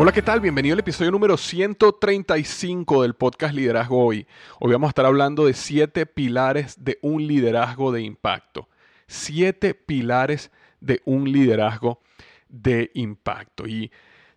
Hola, 0.00 0.12
¿qué 0.12 0.22
tal? 0.22 0.38
Bienvenido 0.38 0.74
al 0.74 0.78
episodio 0.78 1.10
número 1.10 1.36
135 1.36 3.02
del 3.02 3.14
podcast 3.14 3.52
Liderazgo 3.52 4.06
Hoy. 4.06 4.28
Hoy 4.60 4.70
vamos 4.70 4.86
a 4.86 4.90
estar 4.90 5.06
hablando 5.06 5.44
de 5.44 5.54
siete 5.54 6.06
pilares 6.06 6.84
de 6.84 7.00
un 7.02 7.26
liderazgo 7.26 7.90
de 7.90 8.02
impacto. 8.02 8.68
Siete 9.08 9.74
pilares 9.74 10.52
de 10.80 11.02
un 11.04 11.32
liderazgo 11.32 12.00
de 12.48 12.92
impacto. 12.94 13.66
Y 13.66 13.90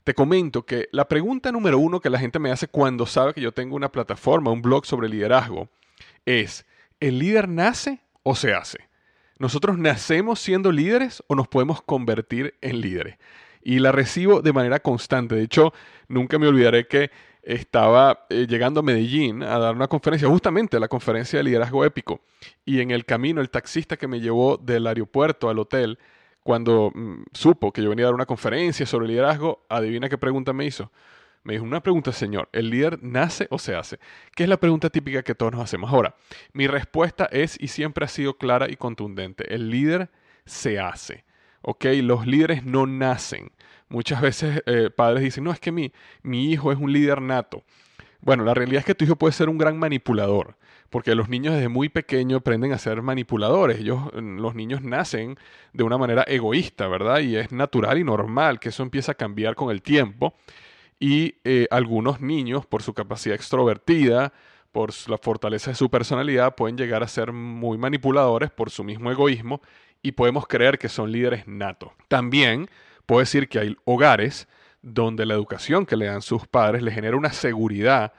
te 0.03 0.15
comento 0.15 0.65
que 0.65 0.89
la 0.91 1.07
pregunta 1.07 1.51
número 1.51 1.77
uno 1.77 1.99
que 1.99 2.09
la 2.09 2.17
gente 2.17 2.39
me 2.39 2.49
hace 2.49 2.67
cuando 2.67 3.05
sabe 3.05 3.35
que 3.35 3.41
yo 3.41 3.51
tengo 3.51 3.75
una 3.75 3.91
plataforma, 3.91 4.49
un 4.49 4.63
blog 4.63 4.87
sobre 4.87 5.09
liderazgo, 5.09 5.69
es, 6.25 6.65
¿el 6.99 7.19
líder 7.19 7.47
nace 7.47 7.99
o 8.23 8.33
se 8.33 8.55
hace? 8.55 8.89
¿Nosotros 9.37 9.77
nacemos 9.77 10.39
siendo 10.39 10.71
líderes 10.71 11.21
o 11.27 11.35
nos 11.35 11.47
podemos 11.47 11.83
convertir 11.83 12.55
en 12.61 12.81
líderes? 12.81 13.19
Y 13.63 13.79
la 13.79 13.91
recibo 13.91 14.41
de 14.41 14.53
manera 14.53 14.79
constante. 14.79 15.35
De 15.35 15.43
hecho, 15.43 15.73
nunca 16.07 16.39
me 16.39 16.47
olvidaré 16.47 16.87
que 16.87 17.11
estaba 17.43 18.25
eh, 18.29 18.45
llegando 18.47 18.81
a 18.81 18.83
Medellín 18.83 19.43
a 19.43 19.57
dar 19.57 19.75
una 19.75 19.87
conferencia, 19.87 20.27
justamente 20.27 20.79
la 20.79 20.87
conferencia 20.87 21.39
de 21.39 21.43
liderazgo 21.43 21.83
épico. 21.85 22.21
Y 22.65 22.81
en 22.81 22.91
el 22.91 23.05
camino, 23.05 23.41
el 23.41 23.49
taxista 23.49 23.97
que 23.97 24.07
me 24.07 24.19
llevó 24.19 24.57
del 24.57 24.87
aeropuerto 24.87 25.49
al 25.49 25.59
hotel, 25.59 25.97
cuando 26.43 26.91
mm, 26.93 27.23
supo 27.33 27.71
que 27.71 27.81
yo 27.81 27.89
venía 27.89 28.05
a 28.05 28.09
dar 28.09 28.15
una 28.15 28.25
conferencia 28.25 28.85
sobre 28.85 29.07
liderazgo, 29.07 29.65
adivina 29.69 30.09
qué 30.09 30.17
pregunta 30.17 30.53
me 30.53 30.65
hizo. 30.65 30.91
Me 31.43 31.53
dijo, 31.53 31.65
una 31.65 31.81
pregunta, 31.81 32.11
señor, 32.11 32.49
¿el 32.51 32.69
líder 32.69 32.99
nace 33.01 33.47
o 33.49 33.57
se 33.57 33.75
hace? 33.75 33.99
Que 34.35 34.43
es 34.43 34.49
la 34.49 34.57
pregunta 34.57 34.91
típica 34.91 35.23
que 35.23 35.33
todos 35.33 35.51
nos 35.51 35.61
hacemos. 35.61 35.91
Ahora, 35.91 36.15
mi 36.53 36.67
respuesta 36.67 37.27
es 37.31 37.57
y 37.59 37.67
siempre 37.67 38.05
ha 38.05 38.07
sido 38.07 38.37
clara 38.37 38.69
y 38.69 38.75
contundente. 38.75 39.51
El 39.53 39.71
líder 39.71 40.09
se 40.45 40.79
hace. 40.79 41.25
¿Ok? 41.61 41.85
Los 42.01 42.25
líderes 42.27 42.63
no 42.63 42.85
nacen. 42.87 43.51
Muchas 43.89 44.21
veces 44.21 44.63
eh, 44.65 44.89
padres 44.89 45.23
dicen, 45.23 45.43
no, 45.43 45.51
es 45.51 45.59
que 45.59 45.71
mi, 45.71 45.91
mi 46.23 46.51
hijo 46.51 46.71
es 46.71 46.77
un 46.77 46.93
líder 46.93 47.21
nato. 47.21 47.63
Bueno, 48.21 48.43
la 48.43 48.53
realidad 48.53 48.79
es 48.79 48.85
que 48.85 48.95
tu 48.95 49.03
hijo 49.03 49.15
puede 49.15 49.33
ser 49.33 49.49
un 49.49 49.57
gran 49.57 49.79
manipulador, 49.79 50.55
porque 50.91 51.15
los 51.15 51.27
niños 51.27 51.55
desde 51.55 51.69
muy 51.69 51.89
pequeños 51.89 52.41
aprenden 52.41 52.71
a 52.71 52.77
ser 52.77 53.01
manipuladores. 53.01 53.81
Mm, 53.81 54.39
los 54.39 54.53
niños 54.53 54.83
nacen 54.83 55.37
de 55.73 55.83
una 55.83 55.97
manera 55.97 56.23
egoísta, 56.27 56.87
¿verdad? 56.87 57.19
Y 57.19 57.35
es 57.35 57.51
natural 57.51 57.97
y 57.97 58.03
normal 58.03 58.59
que 58.59 58.69
eso 58.69 58.83
empiece 58.83 59.11
a 59.11 59.15
cambiar 59.15 59.55
con 59.55 59.71
el 59.71 59.81
tiempo. 59.81 60.35
Y 60.99 61.35
eh, 61.43 61.67
algunos 61.71 62.21
niños, 62.21 62.67
por 62.67 62.83
su 62.83 62.93
capacidad 62.93 63.35
extrovertida, 63.35 64.33
por 64.71 64.91
la 65.09 65.17
fortaleza 65.17 65.71
de 65.71 65.75
su 65.75 65.89
personalidad, 65.89 66.55
pueden 66.55 66.77
llegar 66.77 67.01
a 67.03 67.07
ser 67.07 67.31
muy 67.33 67.77
manipuladores 67.79 68.51
por 68.51 68.69
su 68.69 68.83
mismo 68.83 69.11
egoísmo 69.11 69.61
y 70.01 70.13
podemos 70.13 70.47
creer 70.47 70.77
que 70.77 70.89
son 70.89 71.11
líderes 71.11 71.47
natos. 71.47 71.91
También 72.07 72.69
puedo 73.05 73.19
decir 73.19 73.47
que 73.47 73.59
hay 73.59 73.77
hogares 73.85 74.47
donde 74.81 75.25
la 75.25 75.33
educación 75.33 75.85
que 75.85 75.95
le 75.95 76.05
dan 76.05 76.21
sus 76.21 76.47
padres 76.47 76.81
le 76.81 76.91
genera 76.91 77.17
una 77.17 77.31
seguridad 77.31 78.13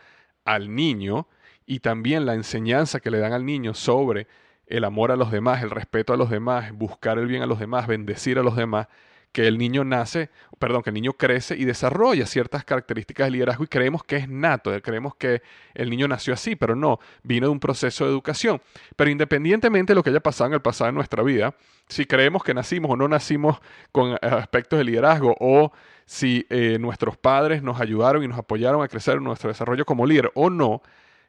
al 0.45 0.75
niño 0.75 1.27
y 1.67 1.81
también 1.81 2.27
la 2.27 2.35
enseñanza 2.35 3.01
que 3.01 3.11
le 3.11 3.19
dan 3.19 3.33
al 3.33 3.45
niño 3.45 3.75
sobre 3.75 4.27
el 4.67 4.85
amor 4.85 5.11
a 5.13 5.17
los 5.17 5.31
demás, 5.31 5.63
el 5.63 5.71
respeto 5.71 6.13
a 6.13 6.17
los 6.17 6.31
demás, 6.31 6.73
buscar 6.73 7.19
el 7.19 7.27
bien 7.27 7.43
a 7.43 7.47
los 7.47 7.59
demás, 7.59 7.87
bendecir 7.87 8.39
a 8.39 8.43
los 8.43 8.57
demás, 8.57 8.89
que 9.33 9.47
el 9.49 9.59
niño 9.59 9.83
nace, 9.83 10.31
perdón, 10.59 10.83
que 10.83 10.91
el 10.91 10.95
niño 10.95 11.15
crece 11.15 11.57
y 11.57 11.65
desarrolla 11.65 12.27
ciertas 12.27 12.65
características 12.65 13.27
de 13.27 13.31
liderazgo 13.33 13.65
y 13.65 13.67
creemos 13.67 14.05
que 14.05 14.17
es 14.17 14.29
nato, 14.29 14.71
creemos 14.83 15.15
que 15.17 15.43
el 15.75 15.91
niño 15.91 16.07
nació 16.07 16.35
así, 16.35 16.55
pero 16.55 16.77
no, 16.77 17.01
vino 17.23 17.47
de 17.47 17.53
un 17.53 17.61
proceso 17.61 18.05
de 18.05 18.11
educación. 18.11 18.61
Pero 18.95 19.11
independientemente 19.11 19.93
de 19.93 19.95
lo 19.95 20.03
que 20.03 20.11
haya 20.11 20.21
pasado 20.21 20.49
en 20.49 20.55
el 20.55 20.63
pasado 20.63 20.87
de 20.87 20.93
nuestra 20.93 21.23
vida, 21.23 21.55
si 21.89 22.05
creemos 22.05 22.45
que 22.45 22.55
nacimos 22.55 22.91
o 22.91 22.97
no 22.97 23.09
nacimos 23.09 23.59
con 23.91 24.17
aspectos 24.21 24.79
de 24.79 24.85
liderazgo 24.85 25.35
o 25.41 25.73
si 26.05 26.47
eh, 26.51 26.77
nuestros 26.79 27.17
padres 27.17 27.63
nos 27.63 27.81
ayudaron 27.81 28.23
y 28.23 28.29
nos 28.29 28.39
apoyaron 28.39 28.83
a 28.83 28.89
crecer 28.89 29.17
en 29.17 29.25
nuestro 29.25 29.49
desarrollo 29.49 29.87
como 29.87 30.07
líder 30.07 30.31
o 30.35 30.51
no, 30.51 30.83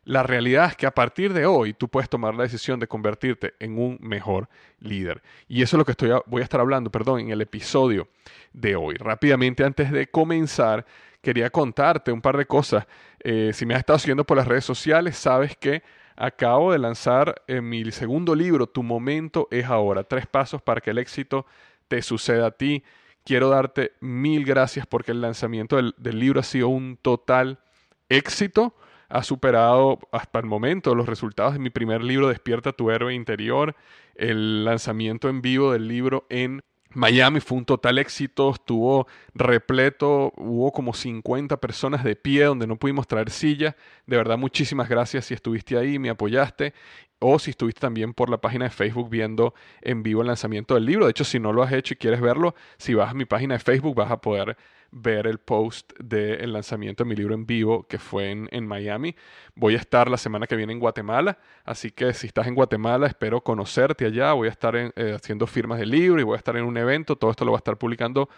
la 0.06 0.24
realidad 0.24 0.66
es 0.70 0.76
que 0.76 0.86
a 0.86 0.92
partir 0.92 1.34
de 1.34 1.46
hoy 1.46 1.74
tú 1.74 1.88
puedes 1.88 2.10
tomar 2.10 2.36
la 2.36 2.44
decisión 2.44 2.80
de 2.80 2.88
convertirte 2.88 3.54
en 3.60 3.78
un 3.78 3.98
mejor 4.02 4.50
líder. 4.80 5.22
Y 5.48 5.62
eso 5.62 5.78
es 5.78 5.80
lo 5.80 5.86
que 5.86 5.92
estoy 5.92 6.12
voy 6.26 6.42
a 6.42 6.44
estar 6.44 6.60
hablando, 6.60 6.92
perdón, 6.92 7.22
en 7.22 7.30
el 7.30 7.42
episodio 7.42 8.10
de 8.52 8.76
hoy. 8.76 8.96
Rápidamente, 8.96 9.64
antes 9.64 9.92
de 9.92 10.08
comenzar, 10.08 10.86
quería 11.22 11.50
contarte 11.50 12.12
un 12.12 12.22
par 12.22 12.38
de 12.38 12.46
cosas. 12.46 12.86
Eh, 13.20 13.52
si 13.54 13.66
me 13.66 13.76
has 13.76 13.80
estado 13.80 14.00
siguiendo 14.00 14.26
por 14.26 14.36
las 14.36 14.48
redes 14.48 14.66
sociales, 14.66 15.16
sabes 15.16 15.56
que 15.56 15.84
acabo 16.18 16.74
de 16.74 16.80
lanzar 16.80 17.42
mi 17.48 17.90
segundo 17.92 18.36
libro, 18.36 18.68
Tu 18.68 18.84
momento 18.84 19.48
es 19.52 19.66
ahora. 19.66 20.04
Tres 20.04 20.28
pasos 20.28 20.62
para 20.62 20.82
que 20.82 20.92
el 20.92 20.98
éxito 20.98 21.46
te 21.88 22.02
suceda 22.02 22.48
a 22.48 22.52
ti. 22.52 22.84
Quiero 23.24 23.48
darte 23.48 23.94
mil 24.02 24.44
gracias 24.44 24.86
porque 24.86 25.12
el 25.12 25.22
lanzamiento 25.22 25.78
del 25.78 26.20
libro 26.20 26.42
ha 26.42 26.44
sido 26.44 26.68
un 26.68 26.98
total 27.02 27.60
éxito 28.10 28.76
ha 29.10 29.24
superado 29.24 30.00
hasta 30.12 30.40
el 30.40 30.46
momento 30.46 30.96
los 30.96 31.08
resultados 31.08 31.54
de 31.54 31.60
mi 31.60 31.70
primer 31.70 32.04
libro, 32.04 32.30
Despierta 32.30 32.74
tu 32.74 32.92
héroe 32.92 33.14
interior, 33.14 33.76
el 34.16 34.66
lanzamiento 34.66 35.30
en 35.30 35.42
vivo 35.42 35.72
del 35.72 35.88
libro 35.88 36.26
en 36.30 36.64
Miami 36.96 37.40
fue 37.40 37.58
un 37.58 37.66
total 37.66 37.98
éxito, 37.98 38.52
estuvo 38.52 39.08
repleto, 39.34 40.32
hubo 40.38 40.72
como 40.72 40.94
50 40.94 41.58
personas 41.58 42.04
de 42.04 42.16
pie 42.16 42.44
donde 42.44 42.68
no 42.68 42.78
pudimos 42.78 43.08
traer 43.08 43.32
silla. 43.32 43.76
De 44.06 44.16
verdad, 44.16 44.38
muchísimas 44.38 44.90
gracias 44.90 45.26
si 45.26 45.34
estuviste 45.34 45.78
ahí, 45.78 45.98
me 45.98 46.10
apoyaste 46.10 46.74
o 47.20 47.40
si 47.40 47.52
estuviste 47.52 47.82
también 47.82 48.14
por 48.14 48.30
la 48.30 48.40
página 48.40 48.66
de 48.66 48.72
Facebook 48.72 49.10
viendo 49.10 49.54
en 49.82 50.04
vivo 50.04 50.22
el 50.22 50.28
lanzamiento 50.28 50.76
del 50.76 50.86
libro. 50.86 51.06
De 51.06 51.12
hecho, 51.12 51.24
si 51.24 51.40
no 51.40 51.54
lo 51.54 51.64
has 51.64 51.72
hecho 51.72 51.94
y 51.94 51.98
quieres 51.98 52.22
verlo, 52.22 52.54
si 52.78 52.94
vas 52.94 53.12
a 53.12 53.14
mi 53.14 53.26
página 53.26 53.56
de 53.56 53.60
Facebook 53.60 53.96
vas 53.96 54.12
a 54.12 54.22
poder 54.22 54.58
ver 54.94 55.28
el 55.28 55.40
post 55.40 55.92
del 56.00 56.54
lanzamiento 56.54 57.04
de 57.04 57.10
mi 57.10 57.16
libro 57.16 57.34
en 57.34 57.45
vivo 57.45 57.88
que 57.88 57.98
fue 57.98 58.31
en, 58.31 58.68
Miami. 58.68 59.16
Voy 59.56 59.74
a 59.74 59.78
estar 59.78 60.10
la 60.10 60.18
semana 60.18 60.45
que 60.45 60.56
viene 60.56 60.72
en 60.72 60.80
Guatemala, 60.80 61.38
así 61.66 61.92
que 61.92 62.13
si 62.13 62.28
estás 62.28 62.48
en 62.48 62.56
Guatemala 62.56 63.07
espero 63.07 63.42
conocerte 63.42 64.06
allá. 64.06 64.34
Voy 64.34 64.48
a 64.48 64.51
estar 64.51 64.75
eh, 64.75 64.92
haciendo 65.16 65.48
firmas 65.48 65.80
del 65.80 65.90
libro 65.90 66.22
y 66.22 66.24
voy 66.24 66.36
a 66.36 66.38
estar 66.38 66.56
en 66.56 66.63
un 66.63 66.78
evento. 66.78 67.16
Todo 67.16 67.31
esto 67.31 67.44
lo 67.44 67.51
voy 67.51 67.57
a 67.57 67.60
estar 67.60 67.78
publicando 67.78 68.30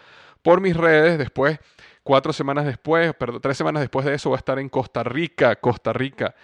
por 0.42 0.60
mis 0.60 0.76
redes. 0.76 1.18
Después, 1.18 1.58
cuatro 2.02 2.32
semanas 2.32 2.64
después, 2.64 3.14
perdón, 3.14 3.40
tres 3.40 3.56
semanas 3.56 3.82
después 3.82 4.06
de 4.06 4.14
eso 4.14 4.30
voy 4.30 4.36
a 4.36 4.38
estar 4.38 4.58
en 4.58 4.68
Costa 4.68 5.02
Rica, 5.02 5.56
Costa 5.56 5.92
Rica. 5.92 6.34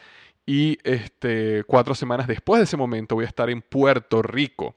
Y 0.44 0.78
este, 0.82 1.64
cuatro 1.64 1.94
semanas 1.94 2.26
después 2.26 2.58
de 2.58 2.64
ese 2.64 2.76
momento 2.76 3.14
voy 3.14 3.24
a 3.24 3.28
estar 3.28 3.48
en 3.48 3.62
Puerto 3.62 4.22
Rico. 4.22 4.76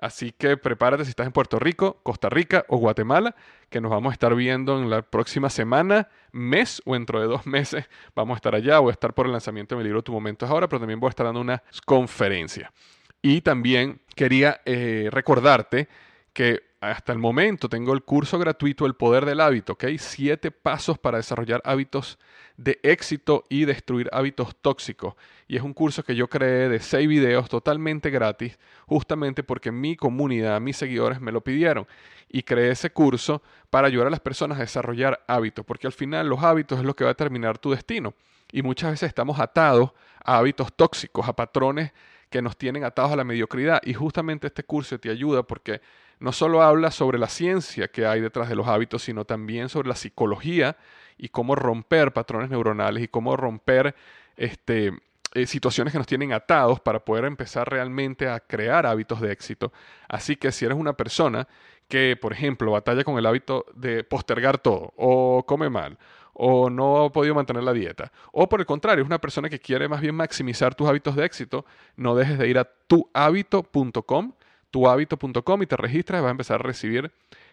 Así 0.00 0.32
que 0.32 0.56
prepárate 0.56 1.04
si 1.04 1.10
estás 1.10 1.26
en 1.26 1.32
Puerto 1.32 1.58
Rico, 1.58 2.00
Costa 2.02 2.28
Rica 2.28 2.64
o 2.68 2.76
Guatemala, 2.76 3.34
que 3.68 3.80
nos 3.80 3.90
vamos 3.90 4.10
a 4.10 4.12
estar 4.12 4.34
viendo 4.34 4.80
en 4.80 4.88
la 4.90 5.02
próxima 5.02 5.50
semana, 5.50 6.08
mes 6.30 6.80
o 6.84 6.94
dentro 6.94 7.20
de 7.20 7.26
dos 7.26 7.46
meses. 7.48 7.88
Vamos 8.14 8.36
a 8.36 8.38
estar 8.38 8.54
allá, 8.54 8.78
voy 8.78 8.90
a 8.90 8.92
estar 8.92 9.12
por 9.12 9.26
el 9.26 9.32
lanzamiento 9.32 9.74
de 9.74 9.80
mi 9.80 9.84
libro 9.84 10.02
Tu 10.02 10.12
Momento 10.12 10.46
es 10.46 10.50
Ahora, 10.50 10.68
pero 10.68 10.80
también 10.80 11.00
voy 11.00 11.08
a 11.08 11.10
estar 11.10 11.26
dando 11.26 11.40
una 11.40 11.62
conferencia. 11.84 12.72
Y 13.20 13.40
también 13.40 14.00
quería 14.14 14.60
eh, 14.64 15.08
recordarte 15.10 15.88
que 16.32 16.67
hasta 16.80 17.12
el 17.12 17.18
momento 17.18 17.68
tengo 17.68 17.92
el 17.92 18.02
curso 18.02 18.38
gratuito 18.38 18.86
El 18.86 18.94
Poder 18.94 19.24
del 19.24 19.40
Hábito, 19.40 19.72
¿ok? 19.72 19.84
Siete 19.98 20.50
pasos 20.50 20.98
para 20.98 21.18
desarrollar 21.18 21.60
hábitos 21.64 22.18
de 22.56 22.78
éxito 22.82 23.44
y 23.48 23.64
destruir 23.64 24.08
hábitos 24.12 24.54
tóxicos. 24.60 25.14
Y 25.48 25.56
es 25.56 25.62
un 25.62 25.74
curso 25.74 26.04
que 26.04 26.14
yo 26.14 26.28
creé 26.28 26.68
de 26.68 26.78
seis 26.78 27.08
videos 27.08 27.48
totalmente 27.48 28.10
gratis, 28.10 28.58
justamente 28.86 29.42
porque 29.42 29.72
mi 29.72 29.96
comunidad, 29.96 30.60
mis 30.60 30.76
seguidores 30.76 31.20
me 31.20 31.32
lo 31.32 31.40
pidieron. 31.40 31.86
Y 32.28 32.42
creé 32.42 32.70
ese 32.70 32.90
curso 32.90 33.42
para 33.70 33.88
ayudar 33.88 34.06
a 34.08 34.10
las 34.10 34.20
personas 34.20 34.58
a 34.58 34.62
desarrollar 34.62 35.24
hábitos, 35.26 35.64
porque 35.64 35.86
al 35.86 35.92
final 35.92 36.28
los 36.28 36.42
hábitos 36.42 36.78
es 36.78 36.84
lo 36.84 36.94
que 36.94 37.04
va 37.04 37.10
a 37.10 37.14
determinar 37.14 37.58
tu 37.58 37.70
destino. 37.70 38.14
Y 38.52 38.62
muchas 38.62 38.92
veces 38.92 39.08
estamos 39.08 39.40
atados 39.40 39.92
a 40.24 40.38
hábitos 40.38 40.72
tóxicos, 40.74 41.28
a 41.28 41.34
patrones 41.34 41.92
que 42.30 42.42
nos 42.42 42.56
tienen 42.56 42.84
atados 42.84 43.12
a 43.12 43.16
la 43.16 43.24
mediocridad. 43.24 43.80
Y 43.84 43.94
justamente 43.94 44.46
este 44.46 44.62
curso 44.62 44.98
te 44.98 45.10
ayuda 45.10 45.42
porque 45.42 45.80
no 46.20 46.32
solo 46.32 46.62
habla 46.62 46.90
sobre 46.90 47.18
la 47.18 47.28
ciencia 47.28 47.88
que 47.88 48.06
hay 48.06 48.20
detrás 48.20 48.48
de 48.48 48.56
los 48.56 48.66
hábitos, 48.66 49.02
sino 49.02 49.24
también 49.24 49.68
sobre 49.68 49.88
la 49.88 49.96
psicología 49.96 50.76
y 51.16 51.28
cómo 51.28 51.54
romper 51.54 52.12
patrones 52.12 52.50
neuronales 52.50 53.02
y 53.02 53.08
cómo 53.08 53.36
romper 53.36 53.94
este, 54.36 54.92
eh, 55.34 55.46
situaciones 55.46 55.92
que 55.92 55.98
nos 55.98 56.06
tienen 56.06 56.32
atados 56.32 56.80
para 56.80 57.04
poder 57.04 57.24
empezar 57.24 57.68
realmente 57.68 58.28
a 58.28 58.40
crear 58.40 58.86
hábitos 58.86 59.20
de 59.20 59.30
éxito. 59.30 59.72
Así 60.08 60.36
que 60.36 60.52
si 60.52 60.64
eres 60.64 60.78
una 60.78 60.94
persona 60.94 61.46
que, 61.88 62.16
por 62.20 62.32
ejemplo, 62.32 62.70
batalla 62.72 63.04
con 63.04 63.18
el 63.18 63.26
hábito 63.26 63.66
de 63.74 64.04
postergar 64.04 64.58
todo, 64.58 64.92
o 64.96 65.44
come 65.46 65.68
mal, 65.70 65.98
o 66.32 66.70
no 66.70 67.04
ha 67.04 67.12
podido 67.12 67.34
mantener 67.34 67.62
la 67.62 67.72
dieta, 67.72 68.12
o 68.32 68.48
por 68.48 68.60
el 68.60 68.66
contrario, 68.66 69.02
es 69.02 69.06
una 69.06 69.20
persona 69.20 69.48
que 69.48 69.58
quiere 69.58 69.88
más 69.88 70.00
bien 70.00 70.14
maximizar 70.14 70.74
tus 70.74 70.88
hábitos 70.88 71.16
de 71.16 71.24
éxito, 71.24 71.64
no 71.96 72.14
dejes 72.14 72.38
de 72.38 72.48
ir 72.48 72.58
a 72.58 72.64
tuhabito.com, 72.64 74.32
tuhabito.com 74.70 75.62
y 75.62 75.66
te 75.66 75.76
registras 75.76 76.20
y 76.20 76.22
vas 76.22 76.28
a 76.28 76.32
empezar 76.32 76.60
a 76.60 76.64
recibir 76.64 77.12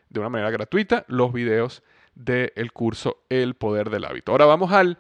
de 0.10 0.20
una 0.20 0.30
manera 0.30 0.50
gratuita 0.52 1.06
los 1.08 1.34
videos 1.34 1.84
del 2.16 2.72
curso 2.72 3.24
El 3.30 3.56
Poder 3.56 3.90
del 3.90 4.06
Hábito. 4.06 4.32
Ahora 4.32 4.46
vamos 4.46 4.72
al 4.72 4.98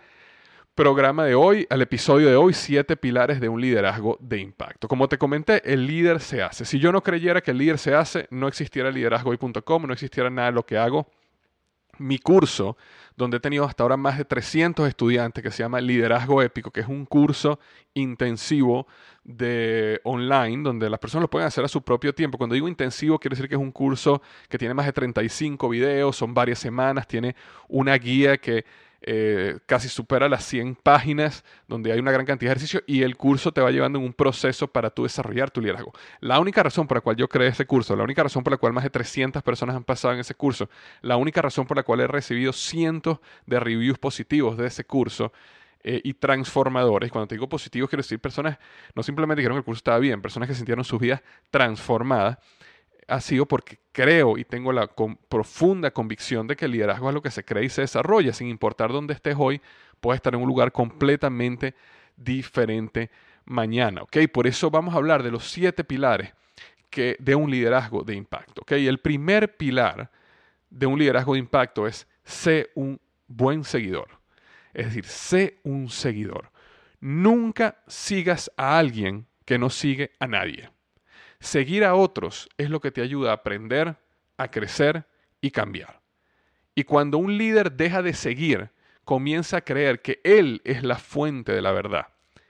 programa 0.76 1.24
de 1.24 1.36
hoy, 1.36 1.66
al 1.70 1.82
episodio 1.82 2.28
de 2.28 2.36
hoy, 2.36 2.54
siete 2.54 2.98
pilares 2.98 3.40
de 3.40 3.48
un 3.48 3.62
liderazgo 3.62 4.18
de 4.20 4.40
impacto. 4.40 4.90
Como 4.90 5.08
te 5.08 5.18
comenté, 5.18 5.62
el 5.74 5.88
líder 5.88 6.20
se 6.20 6.44
hace. 6.44 6.66
Si 6.66 6.80
yo 6.80 6.92
no 6.92 7.02
creyera 7.02 7.42
que 7.42 7.52
el 7.52 7.58
líder 7.58 7.78
se 7.78 7.96
hace, 7.96 8.28
no 8.30 8.50
existiera 8.50 8.92
liderazgohoy.com, 8.92 9.88
no 9.88 9.94
existiera 9.94 10.30
nada 10.30 10.50
de 10.50 10.56
lo 10.56 10.66
que 10.66 10.78
hago. 10.78 11.08
Mi 11.98 12.20
curso, 12.20 12.78
donde 13.16 13.38
he 13.38 13.40
tenido 13.40 13.66
hasta 13.66 13.84
ahora 13.84 13.98
más 13.98 14.18
de 14.18 14.26
300 14.26 14.88
estudiantes, 14.88 15.44
que 15.44 15.52
se 15.52 15.64
llama 15.64 15.80
Liderazgo 15.80 16.42
Épico, 16.42 16.72
que 16.72 16.82
es 16.82 16.88
un 16.88 17.06
curso 17.06 17.60
intensivo 17.94 18.88
de 19.24 20.00
online, 20.04 20.64
donde 20.64 20.90
las 20.90 21.00
personas 21.00 21.24
lo 21.24 21.30
pueden 21.30 21.48
hacer 21.48 21.64
a 21.64 21.68
su 21.68 21.82
propio 21.82 22.14
tiempo. 22.14 22.38
Cuando 22.38 22.54
digo 22.54 22.68
intensivo, 22.68 23.18
quiere 23.18 23.36
decir 23.36 23.50
que 23.50 23.56
es 23.56 23.62
un 23.62 23.72
curso 23.72 24.22
que 24.50 24.58
tiene 24.58 24.74
más 24.74 24.86
de 24.86 24.94
35 24.94 25.70
videos, 25.70 26.16
son 26.16 26.34
varias 26.34 26.60
semanas, 26.60 27.08
tiene 27.08 27.36
una 27.68 27.96
guía 27.98 28.38
que 28.38 28.66
eh, 29.08 29.60
casi 29.68 29.88
supera 29.88 30.28
las 30.28 30.44
100 30.46 30.78
páginas, 30.82 31.44
donde 31.68 31.92
hay 31.92 32.00
una 32.00 32.12
gran 32.12 32.26
cantidad 32.26 32.50
de 32.50 32.54
ejercicios 32.54 32.84
y 32.88 33.04
el 33.04 33.18
curso 33.18 33.52
te 33.52 33.62
va 33.62 33.70
llevando 33.70 34.00
en 34.00 34.06
un 34.06 34.14
proceso 34.14 34.68
para 34.68 34.90
tú 34.90 35.04
desarrollar 35.04 35.52
tu 35.52 35.62
liderazgo. 35.62 35.94
La 36.22 36.40
única 36.40 36.64
razón 36.64 36.88
por 36.88 36.98
la 36.98 37.02
cual 37.02 37.16
yo 37.16 37.28
creé 37.30 37.50
ese 37.50 37.68
curso, 37.68 37.96
la 37.96 38.04
única 38.04 38.24
razón 38.24 38.44
por 38.44 38.50
la 38.50 38.58
cual 38.58 38.74
más 38.74 38.84
de 38.84 38.90
300 38.90 39.44
personas 39.44 39.76
han 39.76 39.84
pasado 39.84 40.16
en 40.16 40.22
ese 40.22 40.34
curso, 40.34 40.72
la 41.04 41.18
única 41.18 41.40
razón 41.40 41.68
por 41.68 41.78
la 41.78 41.84
cual 41.84 42.00
he 42.00 42.08
recibido 42.08 42.52
cientos 42.52 43.20
de 43.46 43.60
reviews 43.60 44.00
positivos 44.00 44.58
de 44.58 44.66
ese 44.66 44.86
curso 44.86 45.32
eh, 45.84 46.02
y 46.04 46.16
transformadores. 46.16 47.12
Cuando 47.12 47.28
te 47.28 47.36
digo 47.36 47.48
positivos, 47.48 47.92
quiero 47.92 48.02
decir 48.02 48.20
personas 48.20 48.58
no 48.96 49.04
simplemente 49.04 49.42
dijeron 49.42 49.58
que 49.58 49.60
el 49.60 49.66
curso 49.66 49.82
estaba 49.82 50.00
bien, 50.00 50.20
personas 50.20 50.50
que 50.50 50.56
sintieron 50.56 50.84
sus 50.84 51.00
vidas 51.00 51.22
transformadas. 51.52 52.40
Ha 53.08 53.22
sido 53.22 53.46
porque 53.46 53.78
creo 53.92 54.38
y 54.38 54.46
tengo 54.46 54.74
la 54.74 54.88
profunda 55.30 55.92
convicción 55.92 56.48
de 56.48 56.56
que 56.56 56.66
el 56.66 56.72
liderazgo 56.72 57.10
es 57.10 57.14
lo 57.14 57.22
que 57.22 57.32
se 57.32 57.46
cree 57.46 57.66
y 57.66 57.70
se 57.70 57.82
desarrolla, 57.82 58.34
sin 58.34 58.48
importar 58.48 58.92
dónde 58.92 59.14
estés 59.14 59.36
hoy, 59.38 59.62
puedes 60.00 60.18
estar 60.18 60.34
en 60.34 60.42
un 60.42 60.48
lugar 60.48 60.72
completamente 60.72 61.76
diferente 62.16 63.12
mañana. 63.46 64.02
¿ok? 64.04 64.18
Por 64.32 64.48
eso 64.48 64.70
vamos 64.70 64.94
a 64.94 64.98
hablar 64.98 65.24
de 65.24 65.32
los 65.32 65.50
siete 65.50 65.84
pilares 65.84 66.34
que, 66.90 67.16
de 67.20 67.36
un 67.36 67.50
liderazgo 67.52 68.04
de 68.04 68.16
impacto. 68.16 68.64
El 68.68 69.00
primer 69.00 69.56
pilar 69.56 70.12
de 70.70 70.86
un 70.86 71.00
liderazgo 71.00 71.34
de 71.34 71.40
impacto 71.40 71.88
es 71.88 72.08
ser 72.24 72.72
un 72.76 73.00
buen 73.28 73.64
seguidor. 73.64 74.10
Es 74.74 74.88
decir, 74.88 75.06
sé 75.06 75.60
un 75.64 75.90
seguidor. 75.90 76.52
Nunca 77.00 77.78
sigas 77.88 78.52
a 78.58 78.78
alguien 78.78 79.28
que 79.46 79.58
no 79.58 79.70
sigue 79.70 80.12
a 80.20 80.28
nadie. 80.28 80.70
Seguir 81.46 81.86
a 81.86 81.94
otros 81.94 82.50
es 82.58 82.72
lo 82.72 82.82
que 82.82 82.90
te 82.90 83.04
ayuda 83.04 83.30
a 83.30 83.36
aprender, 83.36 83.98
a 84.36 84.50
crecer 84.50 85.06
y 85.42 85.52
cambiar. 85.52 86.02
Y 86.74 86.86
cuando 86.86 87.20
un 87.20 87.38
líder 87.38 87.74
deja 87.74 88.02
de 88.02 88.16
seguir, 88.16 88.72
comienza 89.04 89.58
a 89.58 89.62
creer 89.62 90.02
que 90.02 90.20
él 90.24 90.60
es 90.66 90.82
la 90.82 90.98
fuente 90.98 91.52
de 91.52 91.62
la 91.62 91.72
verdad. 91.72 92.08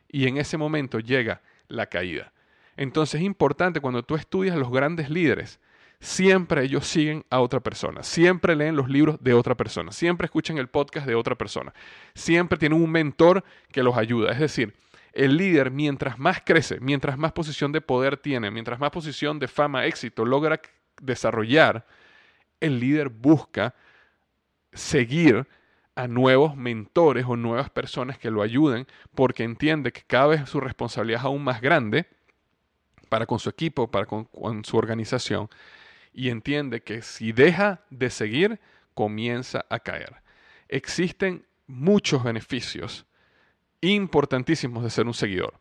Y 0.08 0.29
en 0.29 0.38
ese 0.38 0.55
momento 0.58 1.00
llega 1.00 1.41
la 1.67 1.88
caída. 1.88 2.31
Entonces 2.77 3.20
es 3.20 3.25
importante 3.25 3.81
cuando 3.81 4.01
tú 4.01 4.15
estudias 4.15 4.55
a 4.55 4.60
los 4.60 4.72
grandes 4.72 5.10
líderes 5.10 5.60
siempre 6.00 6.63
ellos 6.63 6.88
siguen 6.88 7.25
a 7.29 7.41
otra 7.41 7.60
persona, 7.60 8.03
siempre 8.03 8.55
leen 8.55 8.75
los 8.75 8.89
libros 8.89 9.17
de 9.22 9.34
otra 9.34 9.55
persona, 9.55 9.91
siempre 9.91 10.25
escuchan 10.25 10.58
el 10.58 10.67
podcast 10.67 11.08
de 11.08 11.15
otra 11.15 11.36
persona, 11.36 11.74
siempre 12.13 12.58
tienen 12.58 12.81
un 12.81 12.91
mentor 12.91 13.43
que 13.72 13.84
los 13.84 13.98
ayuda. 13.98 14.31
Es 14.31 14.39
decir, 14.39 14.74
el 15.15 15.38
líder 15.38 15.72
mientras 15.72 16.19
más 16.19 16.41
crece, 16.45 16.79
mientras 16.81 17.17
más 17.17 17.31
posición 17.31 17.72
de 17.72 17.81
poder 17.81 18.17
tiene, 18.17 18.51
mientras 18.51 18.79
más 18.79 18.91
posición 18.91 19.39
de 19.39 19.48
fama, 19.48 19.86
éxito 19.86 20.25
logra 20.25 20.62
desarrollar, 21.01 21.88
el 22.60 22.79
líder 22.79 23.10
busca 23.10 23.74
seguir 24.74 25.48
a 25.95 26.07
nuevos 26.07 26.57
mentores 26.57 27.25
o 27.27 27.38
nuevas 27.38 27.69
personas 27.69 28.19
que 28.19 28.29
lo 28.29 28.41
ayuden 28.41 28.86
porque 29.15 29.43
entiende 29.43 29.93
que 29.93 30.03
cada 30.05 30.27
vez 30.27 30.50
su 30.50 30.60
responsabilidad 30.60 31.22
es 31.22 31.25
aún 31.25 31.43
más 31.43 31.62
grande 31.62 32.05
para 33.07 33.25
con 33.25 33.39
su 33.39 33.50
equipo, 33.50 33.89
para 33.89 34.05
con 34.05 34.65
su 34.65 34.77
organización 34.77 35.50
y 36.12 36.29
entiende 36.29 36.81
que 36.81 37.01
si 37.01 37.31
deja 37.31 37.81
de 37.89 38.10
seguir, 38.10 38.60
comienza 38.93 39.65
a 39.69 39.79
caer. 39.79 40.15
Existen 40.67 41.45
muchos 41.67 42.24
beneficios 42.24 43.05
importantísimos 43.94 44.84
de 44.84 44.89
ser 44.89 45.06
un 45.06 45.13
seguidor. 45.13 45.54